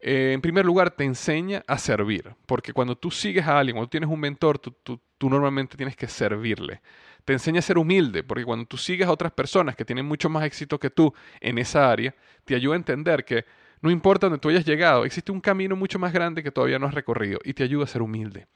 Eh, 0.00 0.32
en 0.32 0.40
primer 0.40 0.64
lugar, 0.64 0.90
te 0.90 1.04
enseña 1.04 1.64
a 1.66 1.78
servir, 1.78 2.34
porque 2.46 2.72
cuando 2.72 2.96
tú 2.96 3.10
sigues 3.10 3.46
a 3.46 3.58
alguien, 3.58 3.76
cuando 3.76 3.90
tienes 3.90 4.08
un 4.08 4.20
mentor, 4.20 4.58
tú, 4.58 5.00
normalmente 5.20 5.76
tienes 5.76 5.96
que 5.96 6.06
servirle. 6.06 6.80
Te 7.24 7.32
enseña 7.32 7.58
a 7.58 7.62
ser 7.62 7.78
humilde, 7.78 8.22
porque 8.22 8.44
cuando 8.44 8.64
tú 8.64 8.76
sigues 8.76 9.08
a 9.08 9.12
otras 9.12 9.32
personas 9.32 9.74
que 9.74 9.84
tienen 9.84 10.06
mucho 10.06 10.28
más 10.28 10.44
éxito 10.44 10.78
que 10.78 10.90
tú 10.90 11.12
en 11.40 11.58
esa 11.58 11.90
área, 11.90 12.14
te 12.44 12.54
ayuda 12.54 12.74
a 12.74 12.76
entender 12.76 13.24
que 13.24 13.44
no 13.80 13.90
importa 13.90 14.26
dónde 14.26 14.40
tú 14.40 14.48
hayas 14.48 14.64
llegado, 14.64 15.04
existe 15.04 15.30
un 15.30 15.40
camino 15.40 15.76
mucho 15.76 15.98
más 15.98 16.12
grande 16.12 16.42
que 16.42 16.50
todavía 16.50 16.78
no 16.78 16.86
has 16.86 16.94
recorrido 16.94 17.38
y 17.44 17.54
te 17.54 17.64
ayuda 17.64 17.84
a 17.84 17.88
ser 17.88 18.02
humilde. 18.02 18.46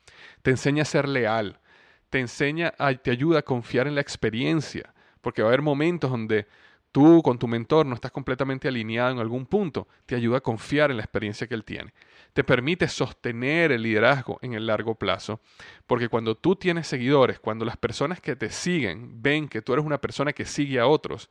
Te 0.43 0.51
enseña 0.51 0.83
a 0.83 0.87
ser 0.87 1.09
leal, 1.09 1.61
te 2.09 2.21
enseña, 2.21 2.73
a, 2.79 2.95
te 2.95 3.11
ayuda 3.11 3.41
a 3.41 3.43
confiar 3.43 3.87
en 3.87 3.95
la 3.95 4.01
experiencia, 4.01 4.95
porque 5.21 5.43
va 5.43 5.49
a 5.49 5.51
haber 5.51 5.63
momentos 5.63 6.11
donde 6.11 6.47
tú 6.93 7.23
con 7.23 7.39
tu 7.39 7.49
mentor 7.49 7.87
no 7.87 7.95
estás 7.95 8.13
completamente 8.13 8.69
alineado 8.69 9.11
en 9.11 9.19
algún 9.19 9.47
punto, 9.47 9.89
te 10.07 10.15
ayuda 10.15 10.39
a 10.39 10.43
confiar 10.43 10.91
en 10.91 10.99
la 10.99 11.03
experiencia 11.03 11.47
que 11.47 11.55
él 11.55 11.65
tiene. 11.65 11.93
Te 12.35 12.45
permite 12.45 12.87
sostener 12.87 13.73
el 13.73 13.83
liderazgo 13.83 14.39
en 14.43 14.55
el 14.55 14.67
largo 14.67 14.95
plazo, 14.95 15.41
porque 15.87 16.09
cuando 16.09 16.37
tú 16.37 16.55
tienes 16.55 16.87
seguidores, 16.87 17.41
cuando 17.41 17.65
las 17.65 17.77
personas 17.77 18.21
que 18.21 18.37
te 18.37 18.51
siguen 18.51 19.23
ven 19.23 19.49
que 19.49 19.63
tú 19.63 19.73
eres 19.73 19.85
una 19.85 20.01
persona 20.01 20.33
que 20.33 20.45
sigue 20.45 20.79
a 20.79 20.87
otros, 20.87 21.29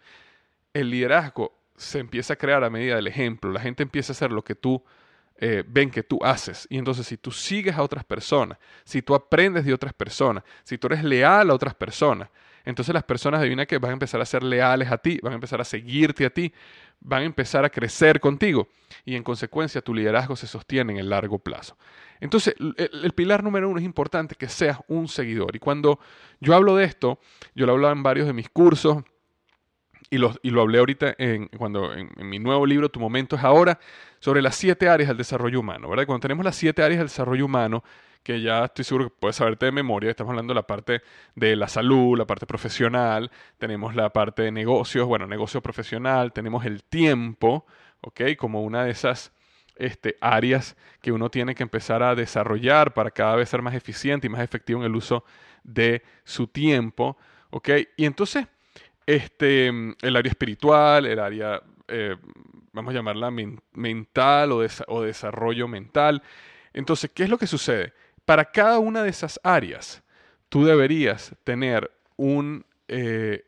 el 0.73 0.89
liderazgo 0.89 1.57
se 1.75 1.99
empieza 1.99 2.33
a 2.33 2.37
crear 2.37 2.63
a 2.63 2.69
medida 2.69 2.95
del 2.95 3.07
ejemplo. 3.07 3.51
La 3.51 3.59
gente 3.59 3.83
empieza 3.83 4.11
a 4.11 4.15
hacer 4.15 4.31
lo 4.31 4.43
que 4.43 4.55
tú 4.55 4.83
eh, 5.37 5.63
ven 5.67 5.89
que 5.89 6.03
tú 6.03 6.19
haces. 6.21 6.67
Y 6.69 6.77
entonces 6.77 7.07
si 7.07 7.17
tú 7.17 7.31
sigues 7.31 7.75
a 7.75 7.83
otras 7.83 8.03
personas, 8.03 8.59
si 8.83 9.01
tú 9.01 9.15
aprendes 9.15 9.65
de 9.65 9.73
otras 9.73 9.93
personas, 9.93 10.43
si 10.63 10.77
tú 10.77 10.87
eres 10.87 11.03
leal 11.03 11.49
a 11.49 11.53
otras 11.53 11.73
personas, 11.73 12.29
entonces 12.65 12.93
las 12.93 13.03
personas 13.03 13.41
adivina 13.41 13.65
que 13.65 13.77
van 13.77 13.91
a 13.91 13.93
empezar 13.93 14.21
a 14.21 14.25
ser 14.25 14.43
leales 14.43 14.91
a 14.91 14.97
ti, 14.97 15.19
van 15.21 15.33
a 15.33 15.35
empezar 15.35 15.61
a 15.61 15.65
seguirte 15.65 16.25
a 16.25 16.29
ti, 16.29 16.53
van 16.99 17.23
a 17.23 17.25
empezar 17.25 17.65
a 17.65 17.69
crecer 17.69 18.19
contigo 18.19 18.67
y 19.05 19.15
en 19.15 19.23
consecuencia 19.23 19.81
tu 19.81 19.93
liderazgo 19.93 20.35
se 20.35 20.47
sostiene 20.47 20.93
en 20.93 20.99
el 20.99 21.09
largo 21.09 21.39
plazo. 21.39 21.77
Entonces 22.19 22.55
el, 22.59 23.11
pilar 23.13 23.43
número 23.43 23.67
uno 23.67 23.79
es 23.79 23.85
importante 23.85 24.35
que 24.35 24.47
seas 24.47 24.77
un 24.87 25.07
seguidor. 25.07 25.55
Y 25.55 25.59
cuando 25.59 25.99
yo 26.39 26.55
hablo 26.55 26.75
de 26.75 26.85
esto, 26.85 27.19
yo 27.55 27.65
lo 27.65 27.71
he 27.71 27.75
hablado 27.75 27.93
en 27.93 28.03
varios 28.03 28.27
de 28.27 28.33
mis 28.33 28.49
cursos, 28.49 29.03
y 30.11 30.17
lo, 30.17 30.35
y 30.43 30.49
lo 30.49 30.61
hablé 30.61 30.79
ahorita 30.79 31.15
en, 31.17 31.47
cuando, 31.47 31.93
en, 31.93 32.11
mi 32.17 32.37
nuevo 32.37 32.65
libro, 32.65 32.89
Tu 32.89 32.99
Momento 32.99 33.37
es 33.37 33.43
Ahora, 33.43 33.79
sobre 34.19 34.41
las 34.41 34.55
siete 34.55 34.89
áreas 34.89 35.07
del 35.07 35.17
desarrollo 35.17 35.61
humano. 35.61 35.89
¿verdad? 35.89 36.05
Cuando 36.05 36.21
tenemos 36.21 36.43
las 36.43 36.57
siete 36.57 36.83
áreas 36.83 36.99
del 36.99 37.07
desarrollo 37.07 37.45
humano, 37.45 37.81
que 38.21 38.41
ya 38.41 38.65
estoy 38.65 38.83
seguro 38.83 39.05
que 39.05 39.15
puedes 39.17 39.37
saberte 39.37 39.65
de 39.67 39.71
memoria, 39.71 40.11
estamos 40.11 40.31
hablando 40.31 40.51
de 40.51 40.55
la 40.55 40.67
parte 40.67 41.01
de 41.35 41.55
la 41.55 41.69
salud, 41.69 42.17
la 42.17 42.27
parte 42.27 42.45
profesional, 42.45 43.31
tenemos 43.57 43.95
la 43.95 44.11
parte 44.11 44.43
de 44.43 44.51
negocios, 44.51 45.07
bueno, 45.07 45.25
negocio 45.27 45.61
profesional, 45.61 46.33
tenemos 46.33 46.65
el 46.65 46.83
tiempo, 46.83 47.65
¿ok? 48.01 48.35
Como 48.37 48.63
una 48.63 48.83
de 48.83 48.91
esas 48.91 49.31
este, 49.77 50.17
áreas 50.19 50.75
que 51.01 51.13
uno 51.13 51.31
tiene 51.31 51.55
que 51.55 51.63
empezar 51.63 52.03
a 52.03 52.15
desarrollar 52.15 52.93
para 52.93 53.11
cada 53.11 53.37
vez 53.37 53.47
ser 53.47 53.61
más 53.61 53.75
eficiente 53.75 54.27
y 54.27 54.29
más 54.29 54.41
efectivo 54.41 54.81
en 54.81 54.87
el 54.87 54.95
uso 54.95 55.23
de 55.63 56.03
su 56.25 56.47
tiempo, 56.47 57.17
¿ok? 57.49 57.69
Y 57.95 58.05
entonces 58.05 58.45
este, 59.05 59.67
el 59.67 60.15
área 60.15 60.29
espiritual, 60.29 61.05
el 61.05 61.19
área, 61.19 61.61
eh, 61.87 62.15
vamos 62.71 62.91
a 62.91 62.95
llamarla 62.95 63.31
mental 63.73 64.51
o, 64.51 65.01
desarrollo 65.01 65.67
mental. 65.67 66.21
Entonces, 66.73 67.11
¿qué 67.13 67.23
es 67.23 67.29
lo 67.29 67.37
que 67.37 67.47
sucede? 67.47 67.93
Para 68.25 68.45
cada 68.45 68.79
una 68.79 69.03
de 69.03 69.09
esas 69.09 69.39
áreas, 69.43 70.03
tú 70.49 70.65
deberías 70.65 71.35
tener 71.43 71.91
un... 72.17 72.65
Eh, 72.87 73.45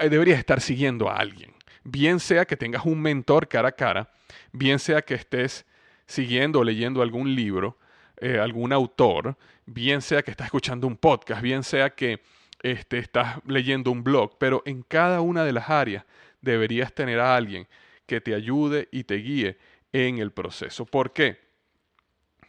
deberías 0.00 0.38
estar 0.38 0.60
siguiendo 0.60 1.08
a 1.08 1.16
alguien. 1.16 1.52
Bien 1.84 2.20
sea 2.20 2.44
que 2.44 2.56
tengas 2.56 2.84
un 2.84 3.00
mentor 3.00 3.48
cara 3.48 3.68
a 3.68 3.72
cara, 3.72 4.10
bien 4.52 4.78
sea 4.78 5.02
que 5.02 5.14
estés 5.14 5.64
siguiendo 6.06 6.60
o 6.60 6.64
leyendo 6.64 7.00
algún 7.02 7.34
libro, 7.34 7.78
eh, 8.20 8.38
algún 8.38 8.72
autor, 8.72 9.36
bien 9.66 10.02
sea 10.02 10.22
que 10.22 10.30
estás 10.30 10.46
escuchando 10.46 10.86
un 10.86 10.96
podcast, 10.96 11.40
bien 11.40 11.62
sea 11.62 11.90
que 11.90 12.20
este, 12.62 12.98
estás 12.98 13.38
leyendo 13.46 13.90
un 13.90 14.02
blog, 14.02 14.36
pero 14.38 14.62
en 14.66 14.82
cada 14.82 15.20
una 15.20 15.44
de 15.44 15.52
las 15.52 15.70
áreas 15.70 16.04
deberías 16.40 16.92
tener 16.92 17.20
a 17.20 17.36
alguien 17.36 17.66
que 18.06 18.20
te 18.20 18.34
ayude 18.34 18.88
y 18.90 19.04
te 19.04 19.16
guíe 19.16 19.58
en 19.92 20.18
el 20.18 20.32
proceso. 20.32 20.84
¿Por 20.84 21.12
qué? 21.12 21.38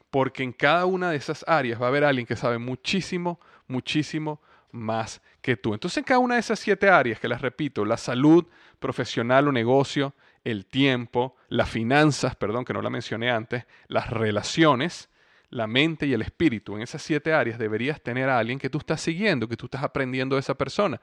Porque 0.10 0.44
en 0.44 0.54
cada 0.54 0.86
una 0.86 1.12
de 1.12 1.18
esas 1.18 1.46
áreas 1.48 1.82
va 1.82 1.86
a 1.86 1.90
haber 1.90 2.04
alguien 2.04 2.26
que 2.26 2.36
sabe 2.36 2.58
muchísimo, 2.58 3.40
muchísimo 3.68 4.42
más 4.72 5.22
que 5.42 5.58
tú. 5.58 5.74
Entonces 5.74 5.98
en 5.98 6.04
cada 6.04 6.20
una 6.20 6.36
de 6.36 6.42
esas 6.42 6.60
siete 6.60 6.90
áreas, 6.90 7.20
que 7.20 7.28
las 7.28 7.42
repito, 7.42 7.86
la 7.86 7.98
salud 7.98 8.46
profesional 8.80 9.48
o 9.48 9.52
negocio, 9.52 10.14
el 10.44 10.66
tiempo, 10.66 11.36
las 11.50 11.70
finanzas, 11.70 12.36
perdón 12.36 12.66
que 12.66 12.74
no 12.74 12.82
la 12.82 12.90
mencioné 12.90 13.30
antes, 13.30 13.66
las 13.88 14.10
relaciones, 14.10 15.09
la 15.50 15.68
mente 15.68 16.06
y 16.06 16.14
el 16.14 16.22
espíritu, 16.22 16.76
en 16.76 16.82
esas 16.82 17.02
siete 17.02 17.34
áreas 17.34 17.58
deberías 17.58 18.02
tener 18.02 18.30
a 18.30 18.38
alguien 18.38 18.60
que 18.60 18.70
tú 18.70 18.78
estás 18.78 19.02
siguiendo, 19.02 19.48
que 19.48 19.58
tú 19.58 19.66
estás 19.66 19.84
aprendiendo 19.84 20.36
de 20.36 20.42
esa 20.42 20.56
persona. 20.56 21.02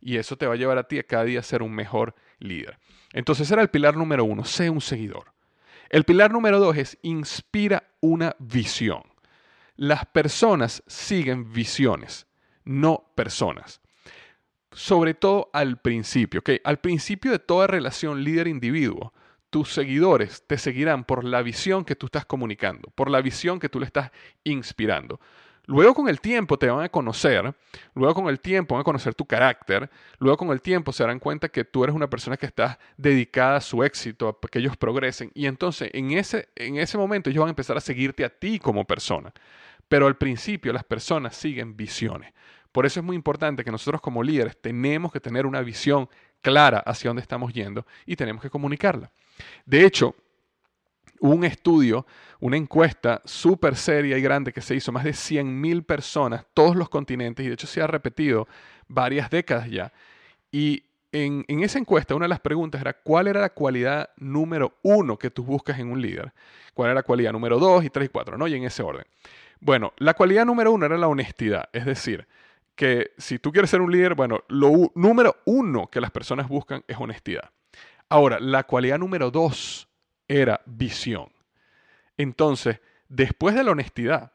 Y 0.00 0.16
eso 0.16 0.36
te 0.36 0.46
va 0.46 0.54
a 0.54 0.56
llevar 0.56 0.78
a 0.78 0.88
ti 0.88 0.98
a 0.98 1.02
cada 1.04 1.24
día 1.24 1.40
a 1.40 1.44
ser 1.44 1.62
un 1.62 1.72
mejor 1.72 2.14
líder. 2.38 2.78
Entonces 3.12 3.50
era 3.50 3.62
el 3.62 3.68
pilar 3.68 3.96
número 3.96 4.24
uno, 4.24 4.44
sé 4.44 4.70
un 4.70 4.80
seguidor. 4.80 5.32
El 5.90 6.04
pilar 6.04 6.32
número 6.32 6.58
dos 6.58 6.76
es 6.76 6.98
inspira 7.02 7.84
una 8.00 8.34
visión. 8.38 9.02
Las 9.76 10.06
personas 10.06 10.82
siguen 10.86 11.52
visiones, 11.52 12.26
no 12.64 13.12
personas. 13.14 13.80
Sobre 14.72 15.12
todo 15.12 15.50
al 15.52 15.78
principio, 15.80 16.40
¿ok? 16.40 16.50
Al 16.64 16.78
principio 16.78 17.30
de 17.30 17.38
toda 17.38 17.66
relación 17.66 18.24
líder-individuo, 18.24 19.12
tus 19.52 19.70
seguidores 19.70 20.44
te 20.46 20.56
seguirán 20.56 21.04
por 21.04 21.24
la 21.24 21.42
visión 21.42 21.84
que 21.84 21.94
tú 21.94 22.06
estás 22.06 22.24
comunicando, 22.24 22.90
por 22.94 23.10
la 23.10 23.20
visión 23.20 23.60
que 23.60 23.68
tú 23.68 23.80
le 23.80 23.84
estás 23.84 24.10
inspirando. 24.44 25.20
Luego 25.66 25.92
con 25.92 26.08
el 26.08 26.22
tiempo 26.22 26.58
te 26.58 26.70
van 26.70 26.82
a 26.82 26.88
conocer, 26.88 27.54
luego 27.94 28.14
con 28.14 28.28
el 28.28 28.40
tiempo 28.40 28.74
van 28.74 28.80
a 28.80 28.84
conocer 28.84 29.14
tu 29.14 29.26
carácter, 29.26 29.90
luego 30.18 30.38
con 30.38 30.52
el 30.52 30.62
tiempo 30.62 30.90
se 30.90 31.02
darán 31.02 31.18
cuenta 31.18 31.50
que 31.50 31.66
tú 31.66 31.84
eres 31.84 31.94
una 31.94 32.08
persona 32.08 32.38
que 32.38 32.46
está 32.46 32.78
dedicada 32.96 33.56
a 33.56 33.60
su 33.60 33.84
éxito, 33.84 34.26
a 34.26 34.48
que 34.48 34.58
ellos 34.58 34.78
progresen, 34.78 35.30
y 35.34 35.44
entonces 35.44 35.90
en 35.92 36.12
ese, 36.12 36.48
en 36.56 36.78
ese 36.78 36.96
momento 36.96 37.28
ellos 37.28 37.42
van 37.42 37.48
a 37.48 37.50
empezar 37.50 37.76
a 37.76 37.80
seguirte 37.80 38.24
a 38.24 38.30
ti 38.30 38.58
como 38.58 38.86
persona. 38.86 39.34
Pero 39.86 40.06
al 40.06 40.16
principio 40.16 40.72
las 40.72 40.84
personas 40.84 41.36
siguen 41.36 41.76
visiones. 41.76 42.32
Por 42.72 42.86
eso 42.86 43.00
es 43.00 43.04
muy 43.04 43.16
importante 43.16 43.64
que 43.64 43.70
nosotros 43.70 44.00
como 44.00 44.22
líderes 44.22 44.56
tenemos 44.58 45.12
que 45.12 45.20
tener 45.20 45.44
una 45.44 45.60
visión 45.60 46.08
clara 46.42 46.80
hacia 46.80 47.08
dónde 47.08 47.22
estamos 47.22 47.52
yendo 47.52 47.86
y 48.04 48.16
tenemos 48.16 48.42
que 48.42 48.50
comunicarla. 48.50 49.10
De 49.64 49.86
hecho, 49.86 50.14
un 51.20 51.44
estudio, 51.44 52.04
una 52.40 52.56
encuesta 52.56 53.22
súper 53.24 53.76
seria 53.76 54.18
y 54.18 54.22
grande 54.22 54.52
que 54.52 54.60
se 54.60 54.74
hizo, 54.74 54.90
más 54.90 55.04
de 55.04 55.12
100.000 55.12 55.84
personas, 55.86 56.44
todos 56.52 56.74
los 56.74 56.88
continentes, 56.88 57.46
y 57.46 57.48
de 57.48 57.54
hecho 57.54 57.68
se 57.68 57.80
ha 57.80 57.86
repetido 57.86 58.48
varias 58.88 59.30
décadas 59.30 59.70
ya. 59.70 59.92
Y 60.50 60.82
en, 61.12 61.44
en, 61.46 61.62
esa 61.62 61.78
encuesta, 61.78 62.14
una 62.16 62.24
de 62.24 62.30
las 62.30 62.40
preguntas 62.40 62.80
era 62.80 62.92
cuál 62.92 63.28
era 63.28 63.40
la 63.40 63.50
cualidad 63.50 64.10
número 64.16 64.78
uno 64.82 65.16
que 65.16 65.30
tú 65.30 65.44
buscas 65.44 65.78
en 65.78 65.92
un 65.92 66.02
líder, 66.02 66.32
cuál 66.74 66.88
era 66.88 66.94
la 66.96 67.02
cualidad 67.04 67.32
número 67.32 67.58
dos 67.60 67.84
y 67.84 67.90
tres 67.90 68.06
y 68.06 68.08
cuatro, 68.08 68.36
¿no? 68.36 68.48
Y 68.48 68.54
en 68.54 68.64
ese 68.64 68.82
orden. 68.82 69.04
Bueno, 69.60 69.92
la 69.98 70.14
cualidad 70.14 70.44
número 70.44 70.72
uno 70.72 70.86
era 70.86 70.98
la 70.98 71.06
honestidad, 71.06 71.68
es 71.72 71.84
decir, 71.84 72.26
que 72.74 73.12
si 73.18 73.38
tú 73.38 73.52
quieres 73.52 73.70
ser 73.70 73.80
un 73.80 73.92
líder, 73.92 74.14
bueno, 74.14 74.40
lo 74.48 74.90
número 74.94 75.36
uno 75.44 75.88
que 75.88 76.00
las 76.00 76.10
personas 76.10 76.48
buscan 76.48 76.84
es 76.86 76.96
honestidad. 76.98 77.50
Ahora, 78.08 78.38
la 78.40 78.64
cualidad 78.64 78.98
número 78.98 79.30
dos 79.30 79.88
era 80.28 80.60
visión. 80.66 81.30
Entonces, 82.16 82.80
después 83.08 83.54
de 83.54 83.64
la 83.64 83.72
honestidad, 83.72 84.32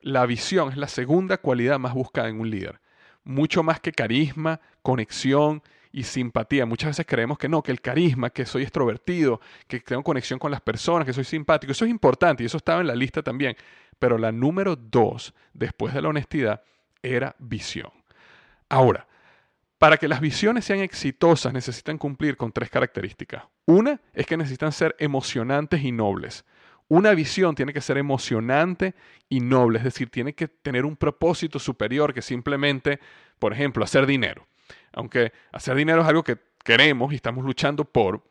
la 0.00 0.26
visión 0.26 0.70
es 0.70 0.76
la 0.76 0.88
segunda 0.88 1.38
cualidad 1.38 1.78
más 1.78 1.94
buscada 1.94 2.28
en 2.28 2.40
un 2.40 2.50
líder. 2.50 2.80
Mucho 3.24 3.62
más 3.62 3.80
que 3.80 3.92
carisma, 3.92 4.60
conexión 4.82 5.62
y 5.92 6.04
simpatía. 6.04 6.66
Muchas 6.66 6.90
veces 6.90 7.06
creemos 7.06 7.38
que 7.38 7.48
no, 7.48 7.62
que 7.62 7.72
el 7.72 7.80
carisma, 7.80 8.30
que 8.30 8.46
soy 8.46 8.62
extrovertido, 8.62 9.40
que 9.66 9.80
tengo 9.80 10.02
conexión 10.02 10.38
con 10.38 10.50
las 10.50 10.60
personas, 10.60 11.06
que 11.06 11.12
soy 11.12 11.24
simpático, 11.24 11.72
eso 11.72 11.84
es 11.84 11.90
importante 11.90 12.42
y 12.42 12.46
eso 12.46 12.56
estaba 12.56 12.80
en 12.80 12.86
la 12.86 12.94
lista 12.94 13.22
también. 13.22 13.56
Pero 13.98 14.16
la 14.18 14.32
número 14.32 14.76
dos, 14.76 15.34
después 15.52 15.92
de 15.92 16.02
la 16.02 16.08
honestidad, 16.08 16.62
era 17.02 17.34
visión. 17.38 17.90
Ahora, 18.68 19.06
para 19.78 19.96
que 19.96 20.08
las 20.08 20.20
visiones 20.20 20.64
sean 20.64 20.80
exitosas 20.80 21.52
necesitan 21.52 21.98
cumplir 21.98 22.36
con 22.36 22.52
tres 22.52 22.68
características. 22.68 23.44
Una 23.64 24.00
es 24.12 24.26
que 24.26 24.36
necesitan 24.36 24.72
ser 24.72 24.96
emocionantes 24.98 25.82
y 25.84 25.92
nobles. 25.92 26.44
Una 26.88 27.12
visión 27.12 27.54
tiene 27.54 27.72
que 27.72 27.80
ser 27.80 27.98
emocionante 27.98 28.94
y 29.28 29.40
noble, 29.40 29.78
es 29.78 29.84
decir, 29.84 30.10
tiene 30.10 30.32
que 30.32 30.48
tener 30.48 30.84
un 30.84 30.96
propósito 30.96 31.58
superior 31.58 32.14
que 32.14 32.22
simplemente, 32.22 32.98
por 33.38 33.52
ejemplo, 33.52 33.84
hacer 33.84 34.06
dinero. 34.06 34.46
Aunque 34.92 35.32
hacer 35.52 35.76
dinero 35.76 36.02
es 36.02 36.08
algo 36.08 36.24
que 36.24 36.38
queremos 36.64 37.12
y 37.12 37.16
estamos 37.16 37.44
luchando 37.44 37.84
por, 37.84 38.22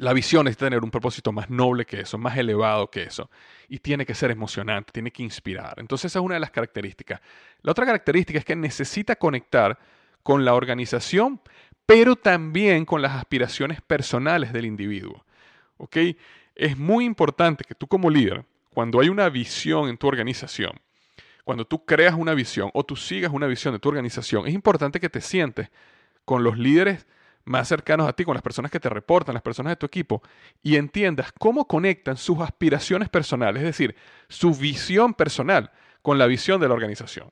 la 0.00 0.14
visión 0.14 0.48
es 0.48 0.56
tener 0.56 0.82
un 0.82 0.90
propósito 0.90 1.30
más 1.30 1.50
noble 1.50 1.84
que 1.84 2.00
eso, 2.00 2.16
más 2.16 2.38
elevado 2.38 2.90
que 2.90 3.02
eso. 3.02 3.30
Y 3.68 3.80
tiene 3.80 4.06
que 4.06 4.14
ser 4.14 4.30
emocionante, 4.30 4.92
tiene 4.92 5.10
que 5.10 5.22
inspirar. 5.22 5.74
Entonces 5.76 6.06
esa 6.06 6.20
es 6.20 6.24
una 6.24 6.34
de 6.34 6.40
las 6.40 6.50
características. 6.50 7.20
La 7.60 7.72
otra 7.72 7.84
característica 7.84 8.38
es 8.38 8.46
que 8.46 8.56
necesita 8.56 9.16
conectar 9.16 9.78
con 10.22 10.46
la 10.46 10.54
organización, 10.54 11.38
pero 11.84 12.16
también 12.16 12.86
con 12.86 13.02
las 13.02 13.12
aspiraciones 13.12 13.82
personales 13.82 14.54
del 14.54 14.64
individuo. 14.64 15.26
¿Ok? 15.76 15.98
Es 16.54 16.78
muy 16.78 17.04
importante 17.04 17.64
que 17.64 17.74
tú 17.74 17.86
como 17.86 18.08
líder, 18.08 18.46
cuando 18.72 19.00
hay 19.00 19.10
una 19.10 19.28
visión 19.28 19.90
en 19.90 19.98
tu 19.98 20.06
organización, 20.06 20.80
cuando 21.44 21.66
tú 21.66 21.84
creas 21.84 22.14
una 22.14 22.32
visión 22.32 22.70
o 22.72 22.84
tú 22.84 22.96
sigas 22.96 23.32
una 23.34 23.46
visión 23.46 23.74
de 23.74 23.80
tu 23.80 23.90
organización, 23.90 24.46
es 24.46 24.54
importante 24.54 24.98
que 24.98 25.10
te 25.10 25.20
sientes 25.20 25.68
con 26.24 26.42
los 26.42 26.56
líderes 26.56 27.06
más 27.44 27.68
cercanos 27.68 28.08
a 28.08 28.12
ti, 28.12 28.24
con 28.24 28.34
las 28.34 28.42
personas 28.42 28.70
que 28.70 28.80
te 28.80 28.88
reportan, 28.88 29.34
las 29.34 29.42
personas 29.42 29.72
de 29.72 29.76
tu 29.76 29.86
equipo, 29.86 30.22
y 30.62 30.76
entiendas 30.76 31.32
cómo 31.38 31.66
conectan 31.66 32.16
sus 32.16 32.40
aspiraciones 32.40 33.08
personales, 33.08 33.62
es 33.62 33.66
decir, 33.66 33.96
su 34.28 34.54
visión 34.54 35.14
personal 35.14 35.70
con 36.02 36.18
la 36.18 36.26
visión 36.26 36.60
de 36.60 36.68
la 36.68 36.74
organización. 36.74 37.30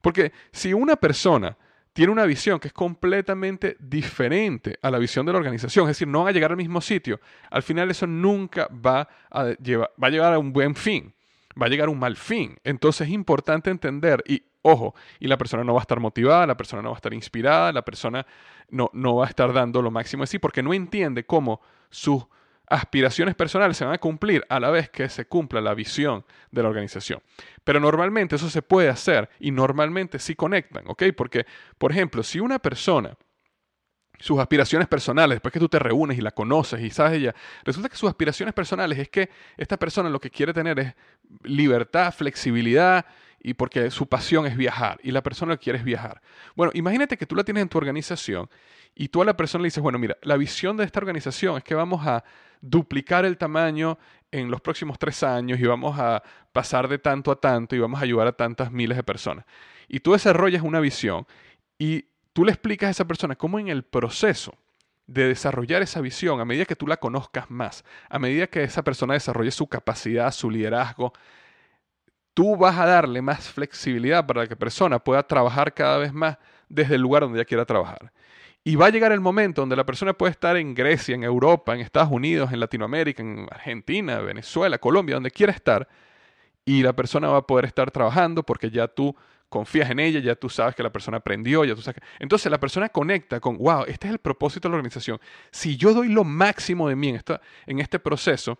Porque 0.00 0.32
si 0.52 0.72
una 0.72 0.96
persona 0.96 1.56
tiene 1.92 2.12
una 2.12 2.24
visión 2.24 2.60
que 2.60 2.68
es 2.68 2.74
completamente 2.74 3.76
diferente 3.80 4.78
a 4.80 4.90
la 4.90 4.98
visión 4.98 5.26
de 5.26 5.32
la 5.32 5.38
organización, 5.38 5.84
es 5.84 5.96
decir, 5.96 6.08
no 6.08 6.20
van 6.20 6.28
a 6.28 6.32
llegar 6.32 6.52
al 6.52 6.56
mismo 6.56 6.80
sitio, 6.80 7.20
al 7.50 7.62
final 7.62 7.90
eso 7.90 8.06
nunca 8.06 8.68
va 8.68 9.08
a, 9.30 9.50
llevar, 9.62 9.90
va 10.02 10.28
a 10.28 10.34
a 10.34 10.38
un 10.38 10.52
buen 10.52 10.74
fin, 10.74 11.12
va 11.60 11.66
a 11.66 11.68
llegar 11.68 11.88
un 11.88 11.98
mal 11.98 12.16
fin. 12.16 12.58
Entonces 12.64 13.08
es 13.08 13.14
importante 13.14 13.70
entender 13.70 14.22
y 14.26 14.42
ojo, 14.62 14.94
y 15.18 15.28
la 15.28 15.38
persona 15.38 15.64
no 15.64 15.74
va 15.74 15.80
a 15.80 15.82
estar 15.82 16.00
motivada, 16.00 16.46
la 16.46 16.56
persona 16.56 16.82
no 16.82 16.90
va 16.90 16.96
a 16.96 16.98
estar 16.98 17.14
inspirada, 17.14 17.72
la 17.72 17.82
persona 17.82 18.26
no, 18.68 18.90
no 18.92 19.16
va 19.16 19.26
a 19.26 19.28
estar 19.28 19.52
dando 19.52 19.82
lo 19.82 19.90
máximo 19.90 20.22
de 20.22 20.26
sí 20.26 20.38
porque 20.38 20.62
no 20.62 20.74
entiende 20.74 21.24
cómo 21.24 21.60
sus 21.90 22.26
aspiraciones 22.70 23.34
personales 23.34 23.76
se 23.76 23.84
van 23.84 23.94
a 23.94 23.98
cumplir 23.98 24.46
a 24.48 24.60
la 24.60 24.70
vez 24.70 24.88
que 24.90 25.08
se 25.08 25.26
cumpla 25.26 25.60
la 25.60 25.74
visión 25.74 26.24
de 26.52 26.62
la 26.62 26.68
organización. 26.68 27.20
Pero 27.64 27.80
normalmente 27.80 28.36
eso 28.36 28.48
se 28.48 28.62
puede 28.62 28.88
hacer 28.88 29.28
y 29.40 29.50
normalmente 29.50 30.20
sí 30.20 30.36
conectan, 30.36 30.84
¿ok? 30.86 31.04
Porque, 31.16 31.46
por 31.78 31.90
ejemplo, 31.90 32.22
si 32.22 32.38
una 32.38 32.60
persona, 32.60 33.16
sus 34.20 34.38
aspiraciones 34.38 34.86
personales, 34.86 35.36
después 35.36 35.52
que 35.52 35.58
tú 35.58 35.68
te 35.68 35.78
reúnes 35.78 36.18
y 36.18 36.20
la 36.20 36.30
conoces 36.30 36.80
y 36.80 36.90
sabes 36.90 37.14
ella, 37.14 37.34
resulta 37.64 37.88
que 37.88 37.96
sus 37.96 38.08
aspiraciones 38.08 38.54
personales 38.54 38.98
es 38.98 39.08
que 39.08 39.30
esta 39.56 39.78
persona 39.78 40.10
lo 40.10 40.20
que 40.20 40.30
quiere 40.30 40.52
tener 40.52 40.78
es 40.78 40.94
libertad, 41.42 42.12
flexibilidad 42.12 43.06
y 43.42 43.54
porque 43.54 43.90
su 43.90 44.06
pasión 44.06 44.46
es 44.46 44.56
viajar 44.56 45.00
y 45.02 45.10
la 45.10 45.22
persona 45.22 45.52
lo 45.52 45.58
que 45.58 45.64
quiere 45.64 45.78
es 45.78 45.84
viajar. 45.84 46.20
Bueno, 46.54 46.70
imagínate 46.74 47.16
que 47.16 47.26
tú 47.26 47.34
la 47.34 47.44
tienes 47.44 47.62
en 47.62 47.68
tu 47.70 47.78
organización 47.78 48.48
y 48.94 49.08
tú 49.08 49.22
a 49.22 49.24
la 49.24 49.36
persona 49.36 49.62
le 49.62 49.68
dices, 49.68 49.82
bueno, 49.82 49.98
mira, 49.98 50.16
la 50.22 50.36
visión 50.36 50.76
de 50.76 50.84
esta 50.84 51.00
organización 51.00 51.56
es 51.56 51.64
que 51.64 51.74
vamos 51.74 52.06
a 52.06 52.22
duplicar 52.60 53.24
el 53.24 53.38
tamaño 53.38 53.98
en 54.30 54.50
los 54.50 54.60
próximos 54.60 54.98
tres 54.98 55.22
años 55.22 55.58
y 55.58 55.64
vamos 55.64 55.98
a 55.98 56.22
pasar 56.52 56.88
de 56.88 56.98
tanto 56.98 57.30
a 57.30 57.40
tanto 57.40 57.74
y 57.74 57.78
vamos 57.78 58.00
a 58.00 58.04
ayudar 58.04 58.26
a 58.26 58.32
tantas 58.32 58.70
miles 58.70 58.96
de 58.96 59.02
personas. 59.02 59.46
Y 59.88 60.00
tú 60.00 60.12
desarrollas 60.12 60.62
una 60.62 60.80
visión 60.80 61.26
y 61.78 62.09
tú 62.32 62.44
le 62.44 62.52
explicas 62.52 62.88
a 62.88 62.90
esa 62.90 63.04
persona 63.06 63.36
cómo 63.36 63.58
en 63.58 63.68
el 63.68 63.82
proceso 63.82 64.54
de 65.06 65.26
desarrollar 65.28 65.82
esa 65.82 66.00
visión, 66.00 66.40
a 66.40 66.44
medida 66.44 66.64
que 66.64 66.76
tú 66.76 66.86
la 66.86 66.96
conozcas 66.96 67.50
más, 67.50 67.84
a 68.08 68.18
medida 68.18 68.46
que 68.46 68.62
esa 68.62 68.82
persona 68.82 69.14
desarrolle 69.14 69.50
su 69.50 69.66
capacidad, 69.66 70.30
su 70.30 70.50
liderazgo, 70.50 71.12
tú 72.34 72.56
vas 72.56 72.78
a 72.78 72.86
darle 72.86 73.20
más 73.20 73.48
flexibilidad 73.48 74.26
para 74.26 74.44
que 74.44 74.54
la 74.54 74.58
persona 74.58 74.98
pueda 74.98 75.22
trabajar 75.24 75.74
cada 75.74 75.98
vez 75.98 76.12
más 76.12 76.38
desde 76.68 76.94
el 76.94 77.00
lugar 77.00 77.22
donde 77.22 77.38
ella 77.38 77.44
quiera 77.44 77.64
trabajar. 77.64 78.12
Y 78.62 78.76
va 78.76 78.86
a 78.86 78.90
llegar 78.90 79.10
el 79.10 79.20
momento 79.20 79.62
donde 79.62 79.74
la 79.74 79.84
persona 79.84 80.12
puede 80.12 80.32
estar 80.32 80.56
en 80.56 80.74
Grecia, 80.74 81.14
en 81.14 81.24
Europa, 81.24 81.74
en 81.74 81.80
Estados 81.80 82.12
Unidos, 82.12 82.52
en 82.52 82.60
Latinoamérica, 82.60 83.22
en 83.22 83.48
Argentina, 83.50 84.20
Venezuela, 84.20 84.78
Colombia, 84.78 85.16
donde 85.16 85.30
quiera 85.30 85.52
estar, 85.52 85.88
y 86.64 86.82
la 86.82 86.92
persona 86.92 87.28
va 87.28 87.38
a 87.38 87.46
poder 87.46 87.64
estar 87.64 87.90
trabajando 87.90 88.42
porque 88.42 88.70
ya 88.70 88.86
tú 88.86 89.16
confías 89.50 89.90
en 89.90 89.98
ella, 89.98 90.20
ya 90.20 90.34
tú 90.34 90.48
sabes 90.48 90.74
que 90.74 90.82
la 90.82 90.90
persona 90.90 91.18
aprendió, 91.18 91.64
ya 91.64 91.74
tú 91.74 91.82
sabes 91.82 92.00
Entonces 92.18 92.50
la 92.50 92.58
persona 92.58 92.88
conecta 92.88 93.40
con, 93.40 93.58
wow, 93.58 93.84
este 93.86 94.06
es 94.06 94.12
el 94.14 94.18
propósito 94.18 94.68
de 94.68 94.70
la 94.70 94.76
organización. 94.76 95.20
Si 95.50 95.76
yo 95.76 95.92
doy 95.92 96.08
lo 96.08 96.24
máximo 96.24 96.88
de 96.88 96.96
mí 96.96 97.08
en, 97.08 97.20
en 97.66 97.78
este 97.80 97.98
proceso, 97.98 98.58